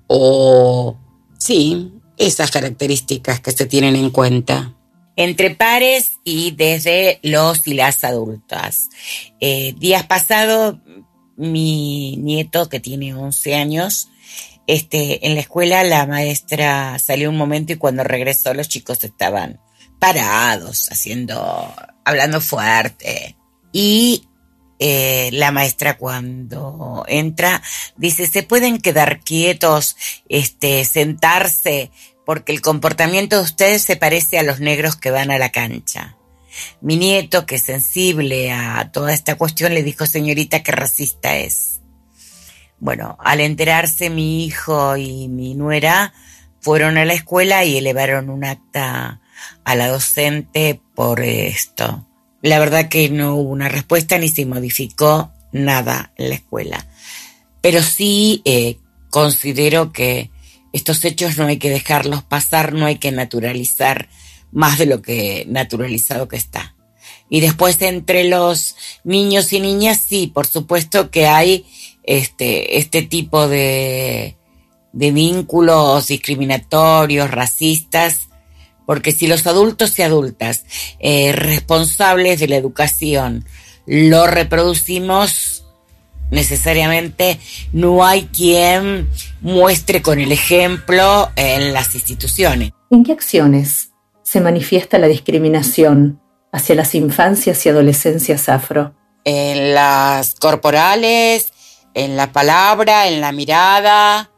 o 0.08 0.98
sí, 1.38 1.92
esas 2.18 2.52
características 2.52 3.40
que 3.40 3.52
se 3.52 3.66
tienen 3.66 3.96
en 3.96 4.10
cuenta. 4.10 4.76
Entre 5.16 5.54
pares 5.54 6.12
y 6.24 6.52
desde 6.52 7.20
los 7.24 7.68
y 7.68 7.74
las 7.74 8.04
adultas. 8.06 8.90
Eh, 9.42 9.76
días 9.78 10.06
pasados, 10.06 10.78
mi 11.36 12.16
nieto, 12.18 12.70
que 12.70 12.80
tiene 12.80 13.14
11 13.14 13.56
años, 13.56 14.08
este, 14.70 15.26
en 15.26 15.34
la 15.34 15.42
escuela 15.42 15.84
la 15.84 16.06
maestra 16.06 17.00
salió 17.00 17.32
un 17.32 17.38
momento 17.38 17.74
y 17.74 17.78
cuando 17.78 18.04
regresó 18.04 18.54
los 18.54 18.70
chicos 18.70 19.04
estaban 19.04 19.60
parados, 19.98 20.92
haciendo, 20.92 21.74
hablando 22.06 22.40
fuerte. 22.40 23.36
Y 23.72 24.28
eh, 24.78 25.32
la 25.34 25.52
maestra 25.52 25.98
cuando 25.98 27.04
entra 27.08 27.64
dice, 27.98 28.28
se 28.28 28.44
pueden 28.44 28.80
quedar 28.80 29.22
quietos, 29.22 29.96
este, 30.30 30.86
sentarse, 30.86 31.90
porque 32.24 32.52
el 32.52 32.62
comportamiento 32.62 33.38
de 33.38 33.42
ustedes 33.42 33.82
se 33.82 33.96
parece 33.96 34.38
a 34.38 34.44
los 34.44 34.60
negros 34.60 34.96
que 34.96 35.10
van 35.10 35.32
a 35.32 35.40
la 35.40 35.52
cancha. 35.52 36.16
Mi 36.80 36.96
nieto, 36.96 37.48
que 37.48 37.56
es 37.56 37.64
sensible 37.64 38.52
a 38.52 38.92
toda 38.92 39.14
esta 39.14 39.34
cuestión, 39.34 39.74
le 39.74 39.82
dijo, 39.82 40.06
señorita, 40.06 40.62
qué 40.62 40.74
racista 40.74 41.38
es. 41.38 41.79
Bueno, 42.80 43.18
al 43.20 43.42
enterarse 43.42 44.10
mi 44.10 44.46
hijo 44.46 44.96
y 44.96 45.28
mi 45.28 45.54
nuera 45.56 46.14
fueron 46.62 46.98
a 46.98 47.06
la 47.06 47.14
escuela 47.14 47.66
y 47.66 47.78
elevaron 47.78 48.30
un 48.30 48.46
acta 48.46 49.22
a 49.64 49.76
la 49.76 49.88
docente 49.88 50.80
por 50.96 51.22
esto. 51.22 52.08
La 52.42 52.60
verdad 52.60 52.88
que 52.88 53.10
no 53.10 53.36
hubo 53.36 53.50
una 53.50 53.70
respuesta 53.70 54.18
ni 54.18 54.30
se 54.30 54.46
modificó 54.46 55.32
nada 55.52 56.14
en 56.18 56.30
la 56.30 56.36
escuela. 56.36 56.88
Pero 57.62 57.82
sí 57.82 58.42
eh, 58.46 58.78
considero 59.10 59.92
que 59.92 60.32
estos 60.72 61.04
hechos 61.04 61.38
no 61.38 61.46
hay 61.46 61.58
que 61.58 61.70
dejarlos 61.70 62.24
pasar, 62.24 62.74
no 62.74 62.86
hay 62.86 62.98
que 62.98 63.12
naturalizar 63.12 64.10
más 64.52 64.78
de 64.78 64.86
lo 64.86 65.02
que 65.02 65.46
naturalizado 65.50 66.28
que 66.28 66.38
está. 66.38 66.76
Y 67.30 67.42
después 67.42 67.82
entre 67.82 68.24
los 68.24 68.76
niños 69.04 69.54
y 69.54 69.60
niñas, 69.60 70.02
sí, 70.08 70.28
por 70.28 70.48
supuesto 70.48 71.12
que 71.12 71.28
hay 71.28 71.66
este, 72.04 72.78
este 72.78 73.02
tipo 73.02 73.48
de, 73.48 74.38
de 74.94 75.12
vínculos 75.12 76.08
discriminatorios, 76.08 77.32
racistas, 77.32 78.30
porque 78.86 79.12
si 79.12 79.28
los 79.28 79.46
adultos 79.46 80.00
y 80.00 80.02
adultas 80.02 80.66
eh, 81.00 81.32
responsables 81.32 82.40
de 82.40 82.48
la 82.48 82.56
educación 82.56 83.46
lo 83.86 84.28
reproducimos, 84.28 85.64
necesariamente 86.32 87.40
no 87.72 88.06
hay 88.06 88.26
quien 88.26 89.10
muestre 89.42 90.02
con 90.02 90.20
el 90.20 90.32
ejemplo 90.32 91.30
en 91.36 91.74
las 91.74 91.96
instituciones. 91.96 92.72
¿En 92.92 93.04
qué 93.04 93.12
acciones 93.12 93.92
se 94.24 94.42
manifiesta 94.42 94.98
la 94.98 95.08
discriminación 95.08 96.20
hacia 96.52 96.76
las 96.76 96.96
infancias 96.96 97.66
y 97.66 97.70
adolescencias 97.70 98.50
afro? 98.50 98.96
En 99.24 99.74
las 99.74 100.36
corporales, 100.36 101.52
en 101.94 102.18
la 102.18 102.32
palabra, 102.32 103.08
en 103.08 103.22
la 103.22 103.32
mirada, 103.32 104.32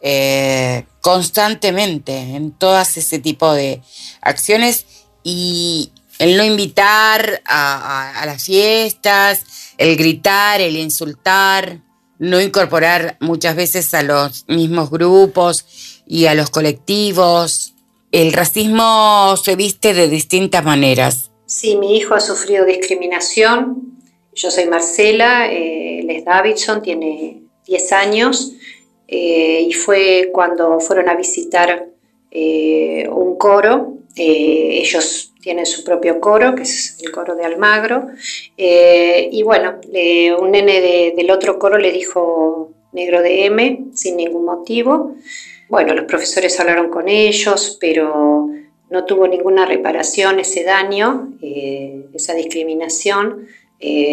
eh, 0.00 0.84
constantemente 1.00 2.18
en 2.36 2.52
todas 2.52 2.96
ese 2.96 3.18
tipo 3.18 3.52
de 3.52 3.82
acciones 4.20 4.86
y 5.22 5.92
el 6.18 6.36
no 6.36 6.44
invitar 6.44 7.42
a, 7.46 8.22
las 8.26 8.44
fiestas, 8.44 9.72
el 9.78 9.96
gritar, 9.96 10.60
el 10.60 10.76
insultar, 10.76 11.80
no 12.18 12.40
incorporar 12.40 13.16
muchas 13.20 13.56
veces 13.56 13.92
a 13.94 14.02
los 14.02 14.44
mismos 14.46 14.90
grupos 14.90 16.02
y 16.06 16.26
a 16.26 16.34
los 16.34 16.50
colectivos. 16.50 17.74
El 18.12 18.32
racismo 18.32 19.36
se 19.42 19.56
viste 19.56 19.94
de 19.94 20.08
distintas 20.08 20.64
maneras. 20.64 21.30
Sí, 21.46 21.76
mi 21.76 21.96
hijo 21.96 22.14
ha 22.14 22.20
sufrido 22.20 22.64
discriminación. 22.64 23.93
Yo 24.34 24.50
soy 24.50 24.66
Marcela, 24.66 25.52
eh, 25.52 26.00
él 26.00 26.10
es 26.10 26.24
Davidson, 26.24 26.82
tiene 26.82 27.42
10 27.66 27.92
años 27.92 28.52
eh, 29.06 29.64
y 29.68 29.72
fue 29.72 30.30
cuando 30.32 30.80
fueron 30.80 31.08
a 31.08 31.14
visitar 31.14 31.86
eh, 32.32 33.08
un 33.08 33.36
coro. 33.38 33.98
Ellos 34.16 35.32
tienen 35.40 35.66
su 35.66 35.82
propio 35.84 36.20
coro, 36.20 36.54
que 36.54 36.62
es 36.62 36.98
el 37.02 37.10
coro 37.10 37.34
de 37.34 37.44
Almagro. 37.44 38.08
y 38.56 39.42
bueno, 39.42 39.80
un 40.38 40.50
nene 40.52 41.12
del 41.16 41.30
otro 41.32 41.58
coro 41.58 41.78
le 41.78 41.90
dijo 41.90 42.72
negro 42.92 43.22
de 43.22 43.46
M 43.46 43.86
sin 43.92 44.16
ningún 44.16 44.44
motivo. 44.44 45.16
Bueno, 45.68 45.94
los 45.94 46.04
profesores 46.04 46.58
hablaron 46.60 46.90
con 46.90 47.08
ellos, 47.08 47.76
pero 47.80 48.50
no 48.88 49.04
tuvo 49.04 49.26
ninguna 49.26 49.66
reparación 49.66 50.38
ese 50.38 50.62
daño, 50.62 51.32
esa 52.14 52.34
discriminación. 52.34 53.48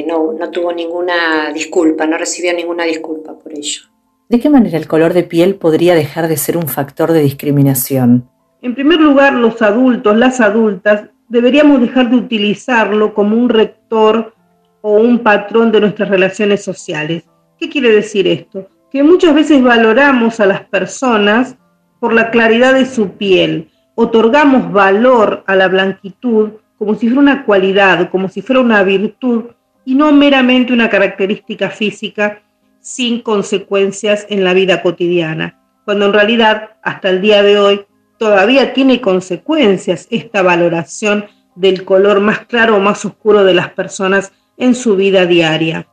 No, 0.08 0.34
no 0.34 0.50
tuvo 0.52 0.74
ninguna 0.74 1.52
disculpa, 1.54 2.06
no 2.06 2.18
recibió 2.18 2.54
ninguna 2.54 2.84
disculpa 2.84 3.38
por 3.38 3.54
ello. 3.54 3.82
¿De 4.30 4.40
qué 4.40 4.50
manera 4.50 4.78
el 4.78 4.88
color 4.88 5.14
de 5.14 5.24
piel 5.24 5.56
podría 5.56 5.94
dejar 5.96 6.28
de 6.28 6.38
ser 6.38 6.58
un 6.58 6.68
factor 6.68 7.12
de 7.12 7.22
discriminación? 7.22 8.30
En 8.62 8.76
primer 8.76 9.00
lugar, 9.00 9.34
los 9.34 9.62
adultos, 9.62 10.16
las 10.16 10.40
adultas, 10.40 11.10
deberíamos 11.30 11.82
dejar 11.82 12.10
de 12.10 12.18
utilizarlo 12.18 13.14
como 13.14 13.36
un 13.36 13.50
rector 13.50 14.34
o 14.82 14.94
un 14.94 15.20
patrón 15.20 15.72
de 15.72 15.82
nuestras 15.82 16.10
relaciones 16.10 16.64
sociales. 16.64 17.24
¿Qué 17.60 17.70
quiere 17.70 17.90
decir 17.92 18.28
esto? 18.28 18.68
Que 18.92 19.04
muchas 19.04 19.34
veces 19.34 19.62
valoramos 19.64 20.40
a 20.40 20.46
las 20.46 20.66
personas 20.66 21.56
por 22.00 22.14
la 22.14 22.32
claridad 22.32 22.74
de 22.74 22.86
su 22.86 23.12
piel, 23.12 23.70
otorgamos 23.96 24.72
valor 24.72 25.44
a 25.46 25.56
la 25.56 25.68
blanquitud 25.68 26.52
como 26.78 26.96
si 26.96 27.08
fuera 27.08 27.22
una 27.22 27.46
cualidad, 27.46 28.10
como 28.10 28.28
si 28.28 28.42
fuera 28.42 28.60
una 28.60 28.82
virtud 28.82 29.44
y 29.86 29.96
no 29.96 30.12
meramente 30.12 30.74
una 30.74 30.90
característica 30.90 31.70
física 31.70 32.42
sin 32.80 33.22
consecuencias 33.22 34.26
en 34.30 34.44
la 34.44 34.54
vida 34.54 34.82
cotidiana, 34.82 35.60
cuando 35.86 36.06
en 36.06 36.14
realidad 36.14 36.72
hasta 36.84 37.10
el 37.10 37.22
día 37.22 37.44
de 37.44 37.60
hoy 37.60 37.86
todavía 38.18 38.74
tiene 38.74 39.02
consecuencias 39.02 40.08
esta 40.10 40.42
valoración 40.42 41.26
del 41.56 41.86
color 41.86 42.20
más 42.20 42.46
claro 42.46 42.78
o 42.78 42.80
más 42.80 43.04
oscuro 43.06 43.44
de 43.44 43.54
las 43.54 43.72
personas 43.72 44.32
en 44.58 44.76
su 44.76 44.96
vida 44.96 45.26
diaria. 45.26 45.88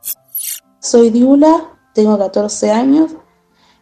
Soy 0.79 1.09
Diula, 1.09 1.77
tengo 1.93 2.17
14 2.17 2.71
años, 2.71 3.11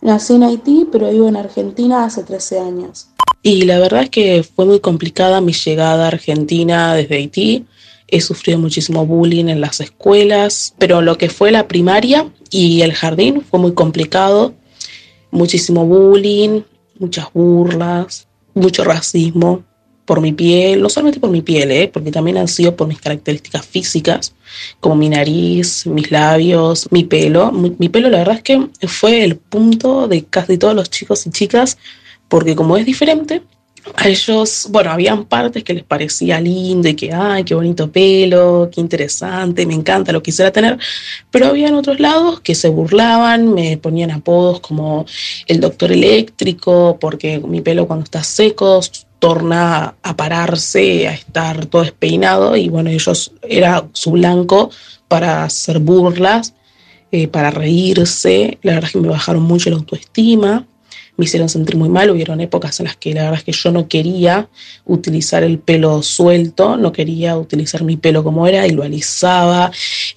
nací 0.02 0.36
en 0.36 0.44
Haití, 0.44 0.88
pero 0.92 1.10
vivo 1.10 1.28
en 1.28 1.36
Argentina 1.36 2.06
hace 2.06 2.24
13 2.24 2.60
años. 2.60 3.10
Y 3.44 3.64
la 3.64 3.80
verdad 3.80 4.04
es 4.04 4.10
que 4.10 4.44
fue 4.44 4.66
muy 4.66 4.80
complicada 4.80 5.42
mi 5.42 5.54
llegada 5.54 6.06
a 6.06 6.08
Argentina 6.08 6.94
desde 6.96 7.16
Haití. 7.16 7.66
He 8.08 8.22
sufrido 8.22 8.60
muchísimo 8.60 9.06
bullying 9.06 9.48
en 9.48 9.62
las 9.62 9.80
escuelas, 9.80 10.74
pero 10.78 11.02
lo 11.02 11.18
que 11.18 11.30
fue 11.30 11.52
la 11.52 11.68
primaria 11.68 12.32
y 12.50 12.82
el 12.82 12.94
jardín 12.94 13.42
fue 13.42 13.60
muy 13.60 13.74
complicado. 13.74 14.54
Muchísimo 15.32 15.86
bullying, 15.86 16.62
muchas 17.00 17.32
burlas, 17.34 18.28
mucho 18.54 18.84
racismo 18.84 19.64
por 20.08 20.22
mi 20.22 20.32
piel, 20.32 20.82
no 20.82 20.90
solamente 20.90 21.20
por 21.20 21.30
mi 21.30 21.42
piel, 21.42 21.70
¿eh? 21.70 21.90
porque 21.92 22.12
también 22.12 22.38
han 22.38 22.48
sido 22.48 22.78
por 22.78 22.88
mis 22.88 23.02
características 23.02 23.66
físicas, 23.66 24.34
como 24.80 24.96
mi 24.96 25.10
nariz, 25.10 25.86
mis 25.86 26.10
labios, 26.12 26.88
mi 26.92 27.04
pelo. 27.04 27.52
Mi, 27.52 27.76
mi, 27.78 27.90
pelo 27.90 28.10
la 28.10 28.20
verdad 28.20 28.38
es 28.38 28.42
que 28.42 28.88
fue 28.88 29.26
el 29.26 29.36
punto 29.36 30.08
de 30.08 30.24
casi 30.24 30.58
todos 30.58 30.74
los 30.74 30.90
chicos 30.90 31.28
y 31.28 31.32
chicas, 31.32 31.78
porque 32.30 32.56
como 32.56 32.78
es 32.78 32.86
diferente, 32.86 33.44
a 33.96 34.08
ellos, 34.08 34.68
bueno, 34.70 34.92
habían 34.92 35.26
partes 35.26 35.64
que 35.64 35.74
les 35.74 35.84
parecía 35.84 36.40
lindo 36.40 36.88
y 36.88 36.96
que, 36.96 37.14
ay, 37.14 37.44
qué 37.44 37.56
bonito 37.56 37.92
pelo, 37.92 38.70
qué 38.72 38.82
interesante, 38.82 39.66
me 39.66 39.74
encanta, 39.74 40.12
lo 40.12 40.22
quisiera 40.22 40.52
tener, 40.52 40.78
pero 41.32 41.48
habían 41.48 41.76
otros 41.76 42.00
lados 42.00 42.40
que 42.42 42.56
se 42.56 42.70
burlaban, 42.70 43.54
me 43.54 43.78
ponían 43.78 44.12
apodos 44.12 44.60
como 44.60 45.06
el 45.48 45.60
doctor 45.60 45.92
eléctrico, 45.92 46.98
porque 47.00 47.40
mi 47.40 47.62
pelo 47.62 47.88
cuando 47.88 48.04
está 48.04 48.24
seco 48.24 48.82
torna 49.20 49.96
a 50.04 50.16
pararse, 50.16 51.08
a 51.08 51.14
estar 51.14 51.66
todo 51.66 51.82
despeinado 51.82 52.56
y 52.56 52.70
bueno, 52.70 52.90
ellos 52.90 53.32
era 53.42 53.88
su 53.94 54.12
blanco 54.12 54.70
para 55.08 55.44
hacer 55.44 55.80
burlas, 55.80 56.54
eh, 57.12 57.28
para 57.28 57.52
reírse, 57.52 58.60
la 58.62 58.74
verdad 58.74 58.90
es 58.90 58.94
que 58.94 59.00
me 59.00 59.08
bajaron 59.08 59.44
mucho 59.44 59.70
la 59.70 59.78
autoestima, 59.78 60.66
me 61.18 61.26
hicieron 61.26 61.50
sentir 61.50 61.76
muy 61.76 61.90
mal. 61.90 62.10
Hubieron 62.10 62.40
épocas 62.40 62.80
en 62.80 62.86
las 62.86 62.96
que 62.96 63.14
la 63.14 63.24
verdad 63.24 63.40
es 63.40 63.44
que 63.44 63.52
yo 63.52 63.72
no 63.72 63.88
quería 63.88 64.48
utilizar 64.86 65.44
el 65.44 65.60
pelo 65.60 66.02
suelto, 66.04 66.78
no 66.78 66.92
quería 66.92 67.36
utilizar 67.38 67.84
mi 67.84 67.98
pelo 67.98 68.24
como 68.24 68.48
era 68.48 68.66
y 68.68 68.72
lo 68.72 68.84
alisaba, 68.84 69.72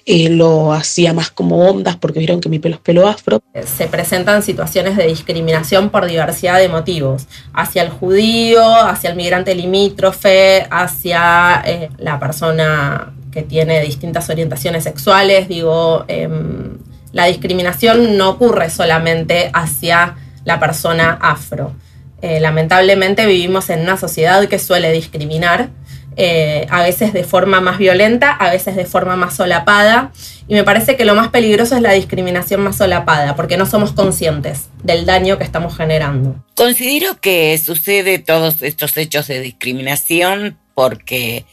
eh, 0.05 0.29
lo 0.29 0.71
hacía 0.71 1.13
más 1.13 1.31
como 1.31 1.67
ondas 1.67 1.97
porque 1.97 2.19
vieron 2.19 2.39
que 2.39 2.49
mi 2.49 2.59
pelo 2.59 2.75
es 2.75 2.81
pelo 2.81 3.07
afro. 3.07 3.41
Se 3.65 3.87
presentan 3.87 4.43
situaciones 4.43 4.95
de 4.95 5.07
discriminación 5.07 5.89
por 5.89 6.05
diversidad 6.05 6.59
de 6.59 6.69
motivos, 6.69 7.27
hacia 7.53 7.81
el 7.81 7.89
judío, 7.89 8.63
hacia 8.63 9.09
el 9.09 9.15
migrante 9.15 9.55
limítrofe, 9.55 10.67
hacia 10.69 11.61
eh, 11.65 11.89
la 11.97 12.19
persona 12.19 13.13
que 13.31 13.41
tiene 13.41 13.81
distintas 13.81 14.29
orientaciones 14.29 14.83
sexuales, 14.83 15.47
digo, 15.47 16.05
em, 16.07 16.77
la 17.13 17.25
discriminación 17.25 18.17
no 18.17 18.29
ocurre 18.29 18.69
solamente 18.69 19.49
hacia 19.53 20.15
la 20.43 20.59
persona 20.59 21.17
afro. 21.21 21.75
Eh, 22.21 22.39
lamentablemente 22.39 23.25
vivimos 23.25 23.69
en 23.69 23.81
una 23.81 23.97
sociedad 23.97 24.47
que 24.47 24.59
suele 24.59 24.91
discriminar, 24.91 25.69
eh, 26.17 26.67
a 26.69 26.83
veces 26.83 27.13
de 27.13 27.23
forma 27.23 27.61
más 27.61 27.77
violenta, 27.77 28.31
a 28.31 28.51
veces 28.51 28.75
de 28.75 28.85
forma 28.85 29.15
más 29.15 29.35
solapada, 29.35 30.11
y 30.47 30.53
me 30.53 30.63
parece 30.63 30.97
que 30.97 31.05
lo 31.05 31.15
más 31.15 31.29
peligroso 31.29 31.75
es 31.75 31.81
la 31.81 31.93
discriminación 31.93 32.61
más 32.61 32.75
solapada, 32.75 33.35
porque 33.35 33.57
no 33.57 33.65
somos 33.65 33.93
conscientes 33.93 34.69
del 34.83 35.05
daño 35.05 35.37
que 35.37 35.45
estamos 35.45 35.75
generando. 35.75 36.43
Considero 36.55 37.19
que 37.21 37.57
sucede 37.57 38.19
todos 38.19 38.61
estos 38.61 38.97
hechos 38.97 39.27
de 39.27 39.39
discriminación 39.39 40.57
porque 40.75 41.45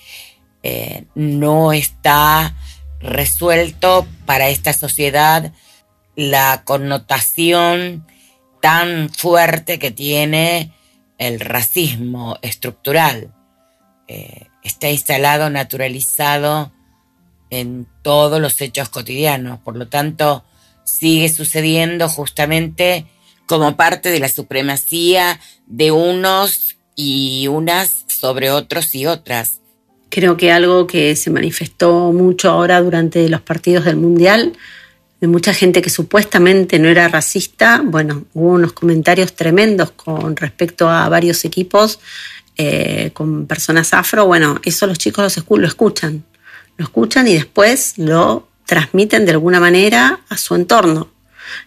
eh, 0.63 1.05
no 1.15 1.73
está 1.73 2.57
resuelto 3.01 4.07
para 4.27 4.49
esta 4.49 4.73
sociedad 4.73 5.53
la 6.17 6.63
connotación 6.65 8.08
tan 8.61 9.11
fuerte 9.11 9.79
que 9.79 9.91
tiene 9.91 10.73
el 11.19 11.41
racismo 11.41 12.39
estructural. 12.43 13.35
Eh, 14.07 14.47
está 14.63 14.91
instalado, 14.91 15.51
naturalizado 15.51 16.73
en 17.51 17.87
todos 18.03 18.41
los 18.41 18.61
hechos 18.61 18.89
cotidianos. 18.89 19.59
Por 19.61 19.77
lo 19.77 19.89
tanto, 19.89 20.45
sigue 20.85 21.29
sucediendo 21.29 22.09
justamente 22.09 23.07
como 23.47 23.77
parte 23.77 24.11
de 24.11 24.21
la 24.21 24.29
supremacía 24.29 25.41
de 25.67 25.91
unos 25.91 26.77
y 26.95 27.47
unas 27.49 28.05
sobre 28.07 28.51
otros 28.51 28.95
y 28.95 29.07
otras. 29.07 29.61
Creo 30.11 30.37
que 30.37 30.53
algo 30.53 30.87
que 30.87 31.17
se 31.17 31.31
manifestó 31.31 32.13
mucho 32.13 32.51
ahora 32.51 32.81
durante 32.81 33.29
los 33.29 33.41
partidos 33.43 33.85
del 33.85 33.97
Mundial 33.97 34.57
de 35.21 35.27
mucha 35.27 35.53
gente 35.53 35.83
que 35.83 35.91
supuestamente 35.91 36.79
no 36.79 36.89
era 36.89 37.09
racista, 37.09 37.83
bueno, 37.85 38.25
hubo 38.35 38.53
unos 38.53 38.73
comentarios 38.73 39.35
tremendos 39.35 39.91
con 39.91 40.37
respecto 40.37 40.89
a 40.89 41.09
varios 41.09 41.45
equipos 41.45 41.99
eh, 42.57 43.11
con 43.15 43.47
personas 43.47 43.95
afro, 43.95 44.27
bueno, 44.27 44.61
eso 44.65 44.87
los 44.87 44.99
chicos 44.99 45.37
lo 45.49 45.67
escuchan, 45.67 46.25
lo 46.77 46.85
escuchan 46.85 47.27
y 47.29 47.35
después 47.35 47.95
lo 47.97 48.49
transmiten 48.67 49.25
de 49.25 49.33
alguna 49.33 49.61
manera 49.61 50.21
a 50.29 50.37
su 50.37 50.55
entorno. 50.55 51.11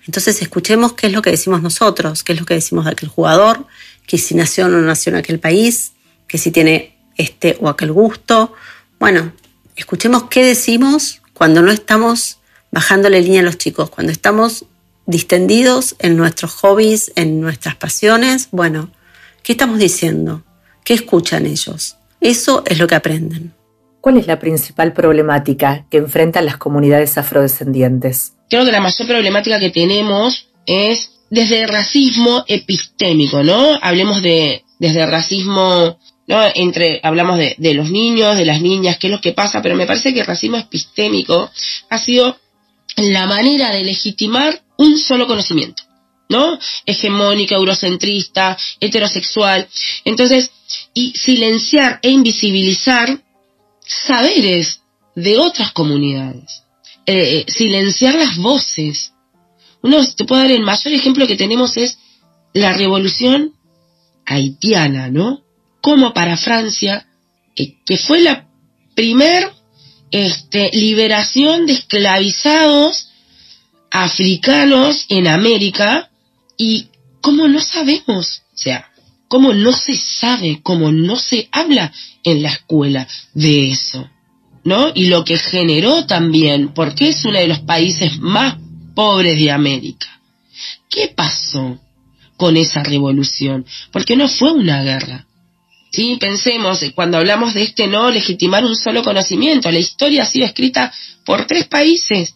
Entonces 0.06 0.42
escuchemos 0.42 0.94
qué 0.94 1.08
es 1.08 1.14
lo 1.14 1.22
que 1.22 1.32
decimos 1.32 1.62
nosotros, 1.62 2.24
qué 2.24 2.34
es 2.34 2.40
lo 2.40 2.46
que 2.46 2.54
decimos 2.54 2.86
de 2.86 2.92
aquel 2.92 3.10
jugador, 3.10 3.66
que 4.06 4.18
si 4.18 4.36
nació 4.36 4.66
o 4.66 4.70
no 4.70 4.82
nació 4.82 5.12
en 5.12 5.18
aquel 5.18 5.40
país, 5.40 5.94
que 6.28 6.38
si 6.38 6.52
tiene 6.52 6.96
este 7.18 7.58
o 7.60 7.70
aquel 7.70 7.92
gusto. 7.92 8.54
Bueno, 9.00 9.34
escuchemos 9.76 10.24
qué 10.30 10.46
decimos 10.46 11.22
cuando 11.34 11.62
no 11.62 11.72
estamos 11.72 12.38
bajándole 12.72 13.22
línea 13.22 13.42
a 13.42 13.44
los 13.44 13.58
chicos. 13.58 13.90
Cuando 13.90 14.12
estamos 14.12 14.66
distendidos 15.06 15.96
en 16.00 16.18
nuestros 16.18 16.54
hobbies, 16.56 17.12
en 17.16 17.42
nuestras 17.42 17.76
pasiones, 17.76 18.50
bueno, 18.52 18.92
¿qué 19.44 19.54
estamos 19.54 19.80
diciendo? 19.80 20.44
¿Qué 20.84 20.94
escuchan 20.94 21.46
ellos? 21.46 21.98
Eso 22.20 22.64
es 22.66 22.80
lo 22.80 22.88
que 22.88 22.96
aprenden. 22.96 23.54
¿Cuál 24.00 24.18
es 24.18 24.28
la 24.28 24.40
principal 24.40 24.94
problemática 24.94 25.86
que 25.92 25.98
enfrentan 25.98 26.46
las 26.46 26.58
comunidades 26.58 27.18
afrodescendientes? 27.18 28.34
Creo 28.50 28.66
que 28.66 28.72
la 28.72 28.82
mayor 28.82 29.08
problemática 29.08 29.60
que 29.60 29.70
tenemos 29.70 30.50
es 30.66 31.12
desde 31.30 31.62
el 31.62 31.70
racismo 31.70 32.44
epistémico, 32.48 33.44
¿no? 33.44 33.78
Hablemos 33.82 34.22
de 34.22 34.64
desde 34.80 35.04
el 35.04 35.12
racismo, 35.12 36.00
¿no? 36.28 36.42
Entre, 36.56 37.00
hablamos 37.04 37.38
de, 37.38 37.56
de 37.60 37.74
los 37.76 37.92
niños, 37.92 38.36
de 38.36 38.46
las 38.46 38.62
niñas, 38.62 38.98
qué 38.98 39.08
es 39.08 39.12
lo 39.14 39.22
que 39.22 39.32
pasa, 39.32 39.62
pero 39.62 39.76
me 39.76 39.86
parece 39.86 40.14
que 40.14 40.22
el 40.22 40.26
racismo 40.26 40.58
epistémico 40.58 41.52
ha 41.90 41.98
sido 42.00 42.38
la 42.98 43.26
manera 43.26 43.72
de 43.72 43.84
legitimar 43.84 44.64
un 44.78 44.98
solo 44.98 45.28
conocimiento, 45.28 45.84
¿no? 46.30 46.58
Hegemónica, 46.86 47.56
eurocentrista, 47.56 48.58
heterosexual. 48.80 49.68
Entonces, 50.06 50.52
y 50.94 51.14
silenciar 51.16 52.00
e 52.02 52.10
invisibilizar 52.10 53.24
saberes 53.86 54.82
de 55.16 55.38
otras 55.38 55.72
comunidades. 55.72 56.64
Eh, 57.06 57.46
eh, 57.48 57.52
silenciar 57.52 58.16
las 58.16 58.38
voces. 58.38 59.14
Uno 59.82 60.06
te 60.16 60.26
puedo 60.26 60.42
dar 60.42 60.52
el 60.52 60.62
mayor 60.62 60.94
ejemplo 60.94 61.28
que 61.28 61.36
tenemos 61.36 61.76
es 61.78 61.98
la 62.54 62.74
revolución 62.74 63.54
haitiana, 64.26 65.10
¿no? 65.10 65.44
Como 65.82 66.14
para 66.14 66.38
Francia, 66.38 67.08
eh, 67.56 67.78
que 67.86 67.98
fue 67.98 68.22
la 68.22 68.48
primer 68.96 69.52
este, 70.12 70.70
liberación 70.74 71.66
de 71.66 71.74
esclavizados 71.74 73.10
africanos 73.90 75.06
en 75.10 75.28
América 75.28 76.10
y 76.58 76.88
cómo 77.22 77.48
no 77.48 77.62
sabemos, 77.62 78.44
o 78.54 78.58
sea, 78.58 78.92
cómo 79.28 79.54
no 79.54 79.74
se 79.74 79.96
sabe, 79.96 80.60
cómo 80.62 80.92
no 80.92 81.16
se 81.16 81.48
habla 81.52 81.92
en 82.24 82.44
la 82.44 82.50
escuela 82.50 83.08
de 83.34 83.72
eso, 83.72 84.10
¿no? 84.64 84.92
Y 84.94 85.06
lo 85.06 85.24
que 85.24 85.38
generó 85.38 86.06
también, 86.06 86.74
porque 86.74 87.10
es 87.10 87.24
uno 87.26 87.40
de 87.40 87.48
los 87.48 87.60
países 87.60 88.20
más 88.20 88.58
pobres 88.94 89.38
de 89.38 89.52
América. 89.52 90.08
¿Qué 90.90 91.08
pasó 91.08 91.80
con 92.38 92.58
esa 92.58 92.84
revolución? 92.84 93.66
Porque 93.92 94.16
no 94.16 94.28
fue 94.28 94.52
una 94.52 94.84
guerra, 94.84 95.28
Sí, 95.92 96.18
pensemos, 96.20 96.82
eh, 96.84 96.94
cuando 96.94 97.18
hablamos 97.18 97.54
de 97.54 97.64
este 97.64 97.88
no 97.88 98.10
legitimar 98.10 98.64
un 98.64 98.76
solo 98.76 99.04
conocimiento, 99.04 99.70
la 99.72 99.80
historia 99.80 100.24
ha 100.24 100.26
sido 100.26 100.46
escrita 100.46 100.94
por 101.26 101.46
tres 101.46 101.68
países, 101.68 102.36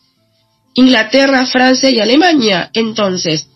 Inglaterra, 0.74 1.46
Francia 1.46 1.90
y 1.90 2.00
Alemania. 2.00 2.70
Entonces, 2.74 3.48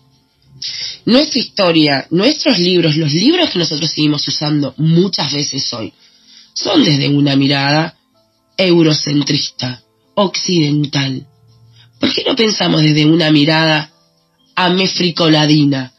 nuestra 1.04 1.38
historia, 1.38 2.06
nuestros 2.10 2.58
libros, 2.58 2.96
los 2.96 3.12
libros 3.12 3.50
que 3.50 3.58
nosotros 3.58 3.90
seguimos 3.90 4.26
usando 4.26 4.74
muchas 4.78 5.32
veces 5.32 5.70
hoy, 5.74 5.92
son 6.54 6.82
desde 6.82 7.08
una 7.08 7.36
mirada 7.36 7.96
eurocentrista, 8.56 9.82
occidental. 10.14 11.26
¿Por 11.98 12.12
qué 12.12 12.24
no 12.26 12.34
pensamos 12.34 12.82
desde 12.82 13.04
una 13.04 13.30
mirada 13.30 13.92
amefricoladina, 14.54 15.92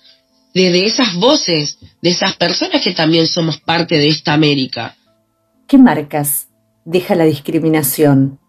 de, 0.53 0.85
esas 0.85 1.15
voces, 1.15 1.77
de 2.01 2.09
esas 2.09 2.35
personas 2.35 2.83
que 2.83 2.93
también 2.93 3.27
somos 3.27 3.59
parte 3.59 3.97
de 3.97 4.07
esta 4.07 4.33
América. 4.33 4.95
¿Qué 5.67 5.77
marcas 5.77 6.49
deja 6.83 7.15
la 7.15 7.25
discriminación 7.25 8.39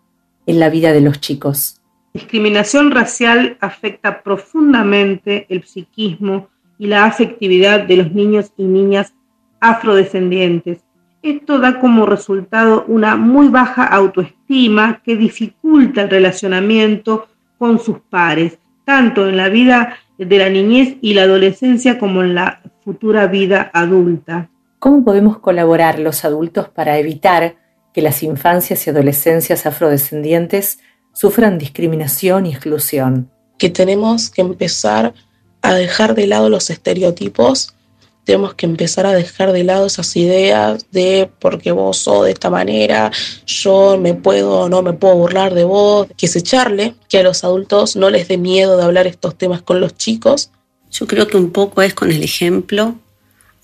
en 0.46 0.58
la 0.58 0.70
vida 0.70 0.92
de 0.92 1.02
los 1.02 1.20
chicos? 1.20 1.80
Discriminación 2.14 2.90
racial 2.90 3.56
afecta 3.60 4.22
profundamente 4.22 5.46
el 5.48 5.64
psiquismo 5.64 6.48
y 6.78 6.86
la 6.86 7.04
afectividad 7.04 7.80
de 7.86 7.96
los 7.96 8.12
niños 8.12 8.52
y 8.56 8.64
niñas 8.64 9.14
afrodescendientes. 9.60 10.80
Esto 11.22 11.58
da 11.58 11.78
como 11.78 12.04
resultado 12.06 12.84
una 12.88 13.16
muy 13.16 13.48
baja 13.48 13.84
autoestima 13.84 15.00
que 15.04 15.16
dificulta 15.16 16.02
el 16.02 16.10
relacionamiento 16.10 17.28
con 17.58 17.78
sus 17.78 18.00
pares, 18.10 18.58
tanto 18.84 19.28
en 19.28 19.36
la 19.36 19.48
vida 19.48 19.96
de 20.26 20.38
la 20.38 20.48
niñez 20.48 20.96
y 21.00 21.14
la 21.14 21.22
adolescencia 21.22 21.98
como 21.98 22.22
en 22.22 22.34
la 22.34 22.62
futura 22.84 23.26
vida 23.26 23.70
adulta. 23.72 24.50
¿Cómo 24.78 25.04
podemos 25.04 25.38
colaborar 25.38 25.98
los 25.98 26.24
adultos 26.24 26.68
para 26.68 26.98
evitar 26.98 27.56
que 27.94 28.02
las 28.02 28.22
infancias 28.22 28.86
y 28.86 28.90
adolescencias 28.90 29.66
afrodescendientes 29.66 30.80
sufran 31.12 31.58
discriminación 31.58 32.46
y 32.46 32.50
exclusión? 32.50 33.30
Que 33.58 33.70
tenemos 33.70 34.30
que 34.30 34.42
empezar 34.42 35.14
a 35.62 35.74
dejar 35.74 36.14
de 36.14 36.26
lado 36.26 36.48
los 36.48 36.70
estereotipos 36.70 37.76
tenemos 38.24 38.54
que 38.54 38.66
empezar 38.66 39.06
a 39.06 39.12
dejar 39.12 39.52
de 39.52 39.64
lado 39.64 39.86
esas 39.86 40.14
ideas 40.16 40.86
de 40.92 41.30
porque 41.40 41.72
vos 41.72 41.98
sos 41.98 42.24
de 42.26 42.32
esta 42.32 42.50
manera, 42.50 43.10
yo 43.46 43.98
me 43.98 44.14
puedo 44.14 44.60
o 44.60 44.68
no 44.68 44.82
me 44.82 44.92
puedo 44.92 45.16
burlar 45.16 45.54
de 45.54 45.64
vos, 45.64 46.06
que 46.16 46.26
es 46.26 46.36
echarle, 46.36 46.94
que 47.08 47.18
a 47.18 47.22
los 47.22 47.42
adultos 47.44 47.96
no 47.96 48.10
les 48.10 48.28
dé 48.28 48.38
miedo 48.38 48.76
de 48.76 48.84
hablar 48.84 49.06
estos 49.06 49.36
temas 49.36 49.62
con 49.62 49.80
los 49.80 49.96
chicos. 49.96 50.50
Yo 50.90 51.06
creo 51.06 51.26
que 51.26 51.36
un 51.36 51.50
poco 51.50 51.82
es 51.82 51.94
con 51.94 52.12
el 52.12 52.22
ejemplo, 52.22 52.96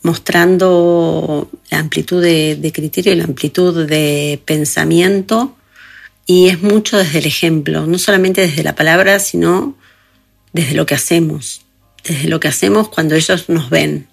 mostrando 0.02 1.48
la 1.70 1.78
amplitud 1.78 2.22
de, 2.22 2.56
de 2.56 2.72
criterio 2.72 3.12
y 3.12 3.16
la 3.16 3.24
amplitud 3.24 3.86
de 3.86 4.40
pensamiento 4.44 5.54
y 6.30 6.48
es 6.48 6.62
mucho 6.62 6.98
desde 6.98 7.20
el 7.20 7.26
ejemplo, 7.26 7.86
no 7.86 7.98
solamente 7.98 8.42
desde 8.42 8.62
la 8.62 8.74
palabra, 8.74 9.18
sino 9.18 9.78
desde 10.52 10.74
lo 10.74 10.84
que 10.84 10.94
hacemos, 10.94 11.62
desde 12.04 12.28
lo 12.28 12.38
que 12.38 12.48
hacemos 12.48 12.90
cuando 12.90 13.14
ellos 13.14 13.48
nos 13.48 13.70
ven. 13.70 14.07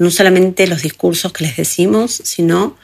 No 0.00 0.10
solamente 0.10 0.66
los 0.66 0.82
discursos 0.82 1.32
que 1.32 1.44
les 1.44 1.56
decimos, 1.56 2.20
sino 2.24 2.76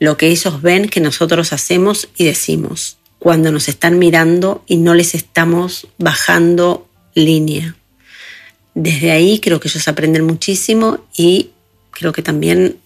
lo 0.00 0.16
que 0.16 0.26
ellos 0.26 0.60
ven 0.60 0.88
que 0.88 1.00
nosotros 1.00 1.52
hacemos 1.52 2.08
y 2.16 2.24
decimos 2.24 2.98
cuando 3.18 3.50
nos 3.50 3.68
están 3.68 3.98
mirando 3.98 4.62
y 4.66 4.76
no 4.76 4.92
les 4.92 5.14
estamos 5.14 5.86
bajando 5.96 6.86
línea. 7.14 7.74
Desde 8.74 9.12
ahí 9.12 9.38
creo 9.38 9.60
que 9.60 9.68
ellos 9.68 9.88
aprenden 9.88 10.24
muchísimo 10.24 10.98
y 11.16 11.52
creo 11.90 12.12
que 12.12 12.22
también 12.22 12.76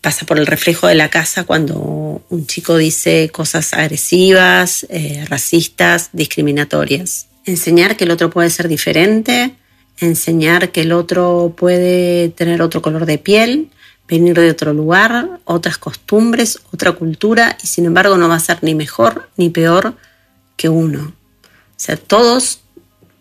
pasa 0.00 0.24
por 0.24 0.38
el 0.38 0.46
reflejo 0.46 0.86
de 0.86 0.94
la 0.94 1.10
casa 1.10 1.44
cuando 1.44 2.22
un 2.28 2.46
chico 2.46 2.76
dice 2.76 3.30
cosas 3.30 3.74
agresivas, 3.74 4.86
eh, 4.90 5.24
racistas, 5.28 6.10
discriminatorias. 6.12 7.26
Enseñar 7.44 7.96
que 7.96 8.04
el 8.04 8.12
otro 8.12 8.30
puede 8.30 8.50
ser 8.50 8.68
diferente, 8.68 9.54
enseñar 10.00 10.70
que 10.70 10.82
el 10.82 10.92
otro 10.92 11.54
puede 11.56 12.28
tener 12.30 12.62
otro 12.62 12.82
color 12.82 13.06
de 13.06 13.18
piel, 13.18 13.70
venir 14.08 14.38
de 14.38 14.50
otro 14.50 14.72
lugar, 14.72 15.40
otras 15.44 15.78
costumbres, 15.78 16.60
otra 16.72 16.92
cultura, 16.92 17.56
y 17.62 17.66
sin 17.66 17.84
embargo 17.84 18.16
no 18.16 18.28
va 18.28 18.36
a 18.36 18.40
ser 18.40 18.58
ni 18.62 18.74
mejor 18.74 19.28
ni 19.36 19.50
peor 19.50 19.94
que 20.56 20.68
uno. 20.68 21.12
O 21.42 21.80
sea, 21.80 21.96
todos 21.96 22.60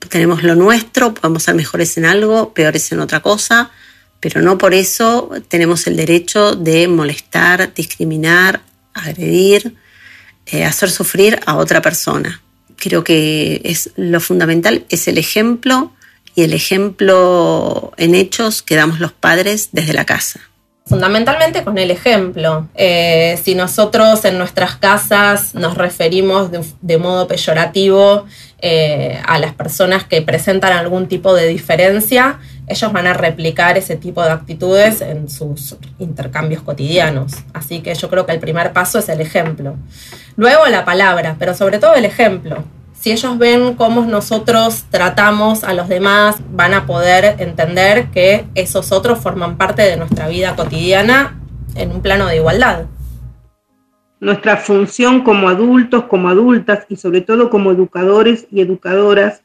tenemos 0.10 0.44
lo 0.44 0.56
nuestro, 0.56 1.14
podemos 1.14 1.44
ser 1.44 1.56
mejores 1.56 1.98
en 1.98 2.06
algo, 2.06 2.54
peores 2.54 2.92
en 2.92 3.00
otra 3.00 3.20
cosa, 3.20 3.72
pero 4.20 4.42
no 4.42 4.58
por 4.58 4.74
eso 4.74 5.32
tenemos 5.48 5.86
el 5.88 5.98
derecho 5.98 6.56
de 6.56 6.88
molestar, 6.88 7.74
discriminar, 7.74 8.62
agredir, 8.94 9.76
eh, 10.46 10.64
hacer 10.64 10.90
sufrir 10.90 11.40
a 11.46 11.58
otra 11.58 11.82
persona. 11.82 12.42
Creo 12.78 13.04
que 13.04 13.62
es 13.64 13.92
lo 13.96 14.20
fundamental 14.20 14.86
es 14.90 15.08
el 15.08 15.18
ejemplo 15.18 15.92
y 16.38 16.44
el 16.44 16.54
ejemplo 16.54 17.94
en 17.98 18.14
hechos 18.14 18.62
que 18.62 18.76
damos 18.76 19.00
los 19.00 19.12
padres 19.12 19.70
desde 19.72 19.94
la 19.94 20.06
casa. 20.06 20.40
Fundamentalmente 20.86 21.64
con 21.64 21.80
el 21.80 21.90
ejemplo. 21.90 22.68
Eh, 22.76 23.40
si 23.44 23.56
nosotros 23.56 24.24
en 24.24 24.38
nuestras 24.38 24.76
casas 24.76 25.56
nos 25.56 25.76
referimos 25.76 26.52
de, 26.52 26.98
modo 27.00 27.28
peyorativo 27.28 28.28
eh, 28.62 29.20
a 29.26 29.40
las 29.40 29.56
personas 29.56 30.04
que 30.04 30.22
presentan 30.22 30.74
algún 30.74 31.08
tipo 31.08 31.34
de 31.34 31.48
diferencia, 31.48 32.40
ellos 32.68 32.94
van 32.94 33.08
a 33.08 33.14
replicar 33.14 33.76
ese 33.76 33.96
tipo 33.96 34.24
de 34.24 34.30
actitudes 34.30 35.02
en 35.02 35.32
sus 35.32 35.76
intercambios 35.98 36.62
cotidianos. 36.62 37.32
Así 37.52 37.80
que 37.80 37.96
yo 37.96 38.12
creo 38.12 38.28
que 38.28 38.34
el 38.34 38.40
primer 38.40 38.74
paso 38.74 39.00
es 39.00 39.10
el 39.10 39.22
ejemplo. 39.22 39.76
Luego 40.36 40.68
la 40.68 40.86
palabra, 40.86 41.36
pero 41.40 41.56
sobre 41.56 41.80
todo 41.80 41.96
el 41.96 42.06
ejemplo 42.06 42.64
si 43.00 43.12
ellos 43.12 43.38
ven 43.38 43.76
cómo 43.76 44.06
nosotros 44.06 44.86
tratamos 44.90 45.64
a 45.64 45.74
los 45.74 45.88
demás, 45.88 46.38
van 46.52 46.74
a 46.74 46.86
poder 46.86 47.36
entender 47.40 48.08
que 48.10 48.46
esos 48.56 48.92
otros 48.92 49.20
forman 49.20 49.58
parte 49.58 49.84
de 49.84 49.98
nuestra 49.98 50.28
vida 50.28 50.56
cotidiana 50.56 51.40
en 51.76 51.92
un 51.92 52.02
plano 52.02 52.26
de 52.26 52.38
igualdad. 52.38 52.86
Nuestra 54.20 54.58
función 54.58 55.22
como 55.22 55.48
adultos, 55.48 56.06
como 56.06 56.30
adultas 56.30 56.86
y 56.90 56.96
sobre 56.96 57.22
todo 57.22 57.52
como 57.52 57.72
educadores 57.72 58.48
y 58.52 58.62
educadoras 58.62 59.44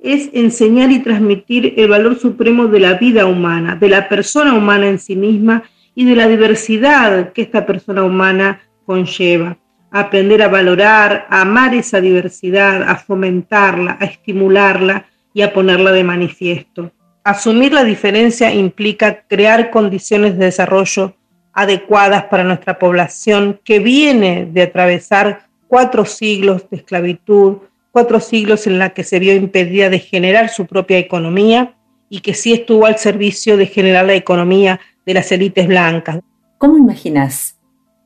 es 0.00 0.30
enseñar 0.32 0.90
y 0.90 0.98
transmitir 1.00 1.74
el 1.76 1.88
valor 1.88 2.18
supremo 2.18 2.66
de 2.66 2.80
la 2.80 2.94
vida 2.94 3.26
humana, 3.26 3.76
de 3.76 3.88
la 3.88 4.08
persona 4.08 4.54
humana 4.54 4.88
en 4.88 4.98
sí 4.98 5.14
misma 5.14 5.62
y 5.94 6.04
de 6.04 6.16
la 6.16 6.26
diversidad 6.26 7.32
que 7.32 7.42
esta 7.42 7.64
persona 7.64 8.02
humana 8.02 8.60
conlleva 8.84 9.56
aprender 9.90 10.42
a 10.42 10.48
valorar, 10.48 11.26
a 11.30 11.42
amar 11.42 11.74
esa 11.74 12.00
diversidad, 12.00 12.82
a 12.82 12.96
fomentarla, 12.96 13.96
a 14.00 14.04
estimularla 14.04 15.06
y 15.32 15.42
a 15.42 15.52
ponerla 15.52 15.92
de 15.92 16.04
manifiesto. 16.04 16.92
Asumir 17.24 17.72
la 17.72 17.84
diferencia 17.84 18.52
implica 18.52 19.22
crear 19.28 19.70
condiciones 19.70 20.38
de 20.38 20.46
desarrollo 20.46 21.14
adecuadas 21.52 22.24
para 22.24 22.44
nuestra 22.44 22.78
población 22.78 23.60
que 23.64 23.80
viene 23.80 24.48
de 24.50 24.62
atravesar 24.62 25.48
cuatro 25.66 26.04
siglos 26.04 26.70
de 26.70 26.78
esclavitud, 26.78 27.58
cuatro 27.90 28.20
siglos 28.20 28.66
en 28.66 28.78
la 28.78 28.90
que 28.90 29.04
se 29.04 29.18
vio 29.18 29.34
impedida 29.34 29.90
de 29.90 29.98
generar 29.98 30.50
su 30.50 30.66
propia 30.66 30.98
economía 30.98 31.74
y 32.08 32.20
que 32.20 32.34
sí 32.34 32.52
estuvo 32.52 32.86
al 32.86 32.98
servicio 32.98 33.56
de 33.56 33.66
generar 33.66 34.06
la 34.06 34.14
economía 34.14 34.80
de 35.04 35.14
las 35.14 35.30
élites 35.32 35.66
blancas. 35.66 36.20
¿Cómo 36.58 36.78
imaginas 36.78 37.57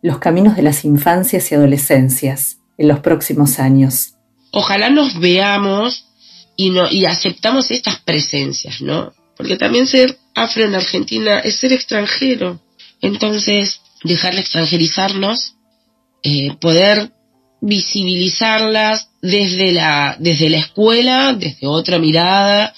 los 0.03 0.19
caminos 0.19 0.57
de 0.57 0.63
las 0.63 0.85
infancias 0.85 1.51
y 1.51 1.55
adolescencias 1.55 2.59
en 2.77 2.89
los 2.89 3.01
próximos 3.01 3.59
años. 3.59 4.15
Ojalá 4.51 4.91
nos 4.91 5.19
veamos 5.19 6.07
y, 6.57 6.71
no, 6.71 6.91
y 6.91 7.07
aceptamos 7.07 7.71
estas 7.71 8.01
presencias, 8.01 8.83
¿no? 8.83 9.13
Porque 9.37 9.57
también 9.57 9.87
ser 9.87 10.19
afro 10.35 10.65
en 10.65 10.75
Argentina 10.75 11.39
es 11.39 11.57
ser 11.57 11.73
extranjero. 11.73 12.61
Entonces, 13.01 13.81
dejar 14.05 14.35
de 14.35 14.41
extranjerizarnos, 14.41 15.55
eh, 16.23 16.55
poder 16.61 17.13
visibilizarlas 17.61 19.09
desde 19.23 19.73
la, 19.73 20.17
desde 20.19 20.51
la 20.51 20.59
escuela, 20.59 21.33
desde 21.33 21.67
otra 21.67 21.99
mirada, 21.99 22.75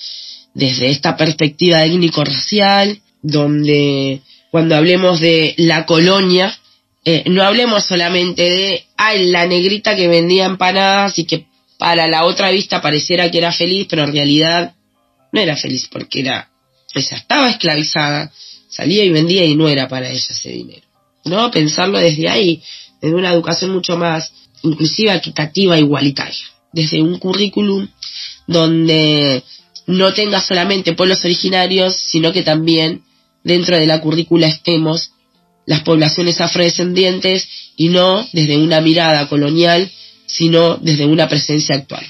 desde 0.52 0.90
esta 0.90 1.16
perspectiva 1.16 1.84
étnico-racial, 1.84 3.00
donde 3.22 4.20
cuando 4.50 4.76
hablemos 4.76 5.20
de 5.20 5.54
la 5.56 5.86
colonia, 5.86 6.56
eh, 7.04 7.24
no 7.26 7.42
hablemos 7.42 7.84
solamente 7.84 8.42
de, 8.42 8.84
ay, 8.96 9.26
la 9.26 9.46
negrita 9.46 9.94
que 9.94 10.08
vendía 10.08 10.46
empanadas 10.46 11.18
y 11.18 11.24
que 11.24 11.46
para 11.76 12.06
la 12.06 12.24
otra 12.24 12.50
vista 12.50 12.80
pareciera 12.80 13.30
que 13.30 13.38
era 13.38 13.52
feliz, 13.52 13.86
pero 13.90 14.04
en 14.04 14.12
realidad 14.12 14.74
no 15.32 15.40
era 15.40 15.56
feliz 15.56 15.88
porque 15.90 16.20
era, 16.20 16.50
ella 16.94 17.16
estaba 17.16 17.50
esclavizada, 17.50 18.32
salía 18.68 19.04
y 19.04 19.10
vendía 19.10 19.44
y 19.44 19.54
no 19.54 19.68
era 19.68 19.86
para 19.88 20.08
ella 20.08 20.26
ese 20.30 20.50
dinero. 20.50 20.86
¿No? 21.26 21.50
Pensarlo 21.50 21.98
desde 21.98 22.28
ahí, 22.28 22.62
desde 23.00 23.16
una 23.16 23.32
educación 23.32 23.72
mucho 23.72 23.96
más 23.96 24.32
inclusiva, 24.62 25.14
equitativa, 25.14 25.78
igualitaria. 25.78 26.44
Desde 26.72 27.02
un 27.02 27.18
currículum 27.18 27.88
donde 28.46 29.42
no 29.86 30.12
tenga 30.12 30.40
solamente 30.40 30.94
pueblos 30.94 31.24
originarios, 31.24 31.96
sino 31.96 32.32
que 32.32 32.42
también 32.42 33.02
dentro 33.42 33.76
de 33.76 33.86
la 33.86 34.00
currícula 34.00 34.46
estemos 34.46 35.12
las 35.66 35.80
poblaciones 35.80 36.40
afrodescendientes 36.40 37.48
y 37.76 37.88
no 37.88 38.24
desde 38.32 38.62
una 38.62 38.80
mirada 38.80 39.28
colonial, 39.28 39.90
sino 40.26 40.76
desde 40.76 41.06
una 41.06 41.28
presencia 41.28 41.76
actual. 41.76 42.04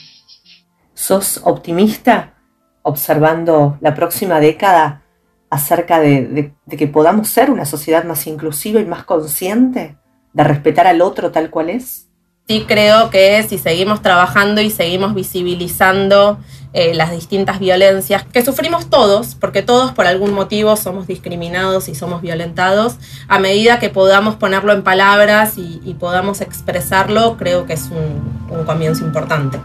¿Sos 0.95 1.41
optimista 1.45 2.35
observando 2.83 3.79
la 3.81 3.95
próxima 3.95 4.41
década 4.41 5.03
acerca 5.51 6.01
de, 6.01 6.53
que 6.69 6.87
podamos 6.87 7.29
ser 7.29 7.51
una 7.51 7.65
sociedad 7.65 8.05
más 8.05 8.27
inclusiva 8.27 8.81
y 8.81 8.85
más 8.85 9.05
consciente 9.05 9.97
de 10.33 10.45
respetar 10.45 10.87
al 10.87 11.01
otro 11.01 11.31
tal 11.31 11.51
cual 11.51 11.71
es? 11.71 12.09
Sí 12.47 12.67
creo 12.69 13.09
que 13.09 13.43
si 13.43 13.57
seguimos 13.57 14.03
trabajando 14.03 14.61
y 14.61 14.69
seguimos 14.69 15.15
visibilizando 15.15 16.39
eh, 16.75 16.93
las 16.93 17.11
distintas 17.11 17.59
violencias 17.59 18.25
que 18.25 18.45
sufrimos 18.45 18.91
todos, 18.91 19.35
porque 19.35 19.63
todos 19.63 19.93
por 19.93 20.07
algún 20.07 20.35
motivo 20.35 20.77
somos 20.77 21.07
discriminados 21.07 21.89
y 21.89 21.95
somos 21.95 22.21
violentados, 22.21 22.97
a 23.29 23.39
medida 23.39 23.79
que 23.79 23.89
podamos 23.89 24.35
ponerlo 24.37 24.75
en 24.75 24.83
palabras 24.83 25.55
y, 25.57 25.97
podamos 25.99 26.43
expresarlo, 26.43 27.39
creo 27.39 27.65
que 27.65 27.73
es 27.73 27.85
un, 27.85 28.47
un 28.51 28.65
comienzo 28.67 29.07
importante. 29.07 29.59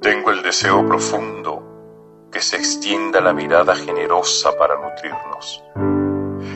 Tengo 0.00 0.30
el 0.30 0.42
deseo 0.44 0.86
profundo 0.86 2.28
que 2.30 2.40
se 2.40 2.56
extienda 2.56 3.20
la 3.20 3.32
mirada 3.32 3.74
generosa 3.74 4.52
para 4.56 4.76
nutrirnos 4.76 6.01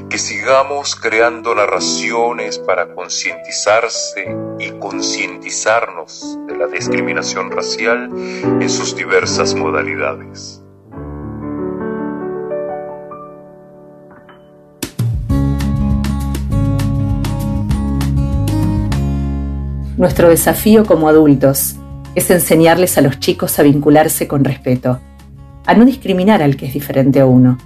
que 0.08 0.18
sigamos 0.18 0.94
creando 0.94 1.54
narraciones 1.54 2.58
para 2.58 2.94
concientizarse 2.94 4.36
y 4.58 4.70
concientizarnos 4.78 6.38
de 6.46 6.56
la 6.56 6.68
discriminación 6.68 7.50
racial 7.50 8.10
en 8.14 8.70
sus 8.70 8.94
diversas 8.94 9.54
modalidades. 9.54 10.62
Nuestro 19.96 20.28
desafío 20.28 20.84
como 20.84 21.08
adultos 21.08 21.76
es 22.14 22.30
enseñarles 22.30 22.96
a 22.96 23.00
los 23.00 23.18
chicos 23.18 23.58
a 23.58 23.62
vincularse 23.62 24.28
con 24.28 24.44
respeto, 24.44 25.00
a 25.64 25.74
no 25.74 25.84
discriminar 25.84 26.42
al 26.42 26.56
que 26.56 26.66
es 26.66 26.74
diferente 26.74 27.18
a 27.18 27.26
uno, 27.26 27.58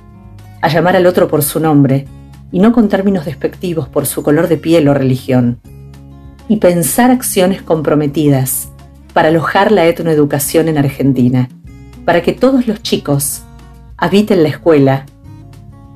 a 0.62 0.68
llamar 0.68 0.96
al 0.96 1.06
otro 1.06 1.28
por 1.28 1.42
su 1.42 1.60
nombre 1.60 2.06
y 2.52 2.58
no 2.58 2.72
con 2.72 2.88
términos 2.88 3.24
despectivos 3.24 3.88
por 3.88 4.06
su 4.06 4.22
color 4.22 4.48
de 4.48 4.56
piel 4.56 4.88
o 4.88 4.94
religión, 4.94 5.60
y 6.48 6.56
pensar 6.56 7.10
acciones 7.10 7.62
comprometidas 7.62 8.68
para 9.12 9.28
alojar 9.28 9.70
la 9.72 9.86
etnoeducación 9.86 10.68
en 10.68 10.78
Argentina, 10.78 11.48
para 12.04 12.22
que 12.22 12.32
todos 12.32 12.66
los 12.66 12.82
chicos 12.82 13.42
habita 13.96 14.34
en 14.34 14.42
la 14.42 14.48
escuela 14.48 15.06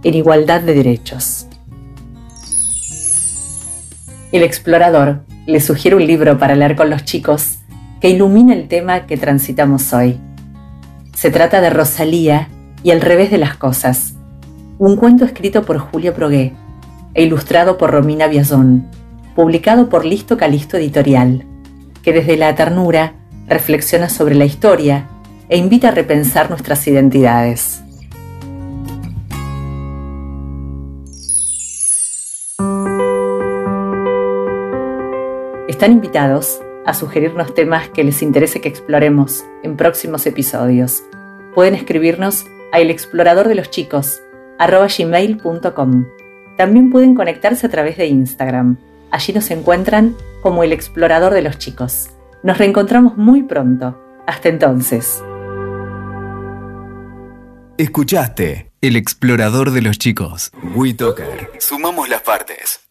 en 0.05 0.15
igualdad 0.15 0.61
de 0.61 0.75
derechos. 0.75 1.47
El 4.33 4.43
explorador 4.43 5.23
le 5.47 5.61
sugiere 5.61 5.97
un 5.97 6.07
libro 6.07 6.39
para 6.39 6.55
leer 6.55 6.77
con 6.77 6.91
los 6.91 7.05
chicos 7.05 7.59
que 8.01 8.11
ilumina 8.11 8.53
el 8.53 8.69
tema 8.69 9.07
que 9.07 9.17
transitamos 9.17 9.93
hoy. 9.93 10.21
Se 11.15 11.31
trata 11.31 11.61
de 11.61 11.71
Rosalía 11.71 12.49
y 12.83 12.91
el 12.91 13.01
revés 13.01 13.31
de 13.31 13.39
las 13.39 13.57
cosas, 13.57 14.14
un 14.79 14.97
cuento 14.97 15.25
escrito 15.25 15.63
por 15.65 15.79
Julia 15.79 16.15
Progué 16.15 16.53
e 17.15 17.23
ilustrado 17.23 17.79
por 17.79 17.91
Romina 17.91 18.27
Biazón, 18.27 18.89
publicado 19.35 19.89
por 19.89 20.05
Listo 20.05 20.37
Calisto 20.37 20.77
Editorial, 20.77 21.45
que 22.03 22.13
desde 22.13 22.37
la 22.37 22.55
ternura 22.55 23.15
reflexiona 23.47 24.09
sobre 24.09 24.35
la 24.35 24.45
historia 24.45 25.09
e 25.49 25.57
invita 25.57 25.89
a 25.89 25.93
repensar 25.93 26.51
nuestras 26.51 26.87
identidades. 26.87 27.83
Están 35.69 35.93
invitados 35.93 36.61
a 36.87 36.95
sugerirnos 36.95 37.55
temas 37.55 37.89
que 37.89 38.05
les 38.05 38.23
interese 38.23 38.61
que 38.61 38.69
exploremos 38.69 39.45
en 39.63 39.77
próximos 39.77 40.27
episodios. 40.27 41.03
Pueden 41.55 41.75
escribirnos 41.75 42.45
a 42.73 42.81
elexploradordeloschicos.com. 44.59 46.07
También 46.57 46.91
pueden 46.91 47.15
conectarse 47.15 47.67
a 47.67 47.71
través 47.71 47.97
de 47.97 48.07
Instagram. 48.07 48.77
Allí 49.11 49.33
nos 49.33 49.51
encuentran 49.51 50.17
como 50.43 50.63
el 50.63 50.73
explorador 50.73 51.35
de 51.35 51.43
los 51.43 51.59
chicos. 51.59 52.11
Nos 52.43 52.59
reencontramos 52.59 53.17
muy 53.17 53.43
pronto. 53.43 54.01
Hasta 54.27 54.49
entonces. 54.49 55.23
Escuchaste 57.77 58.71
El 58.81 58.97
explorador 58.97 59.73
de 59.73 59.83
los 59.83 59.99
chicos. 59.99 60.53
WeToker. 60.75 61.51
Sumamos 61.59 62.09
las 62.09 62.23
partes. 62.23 62.84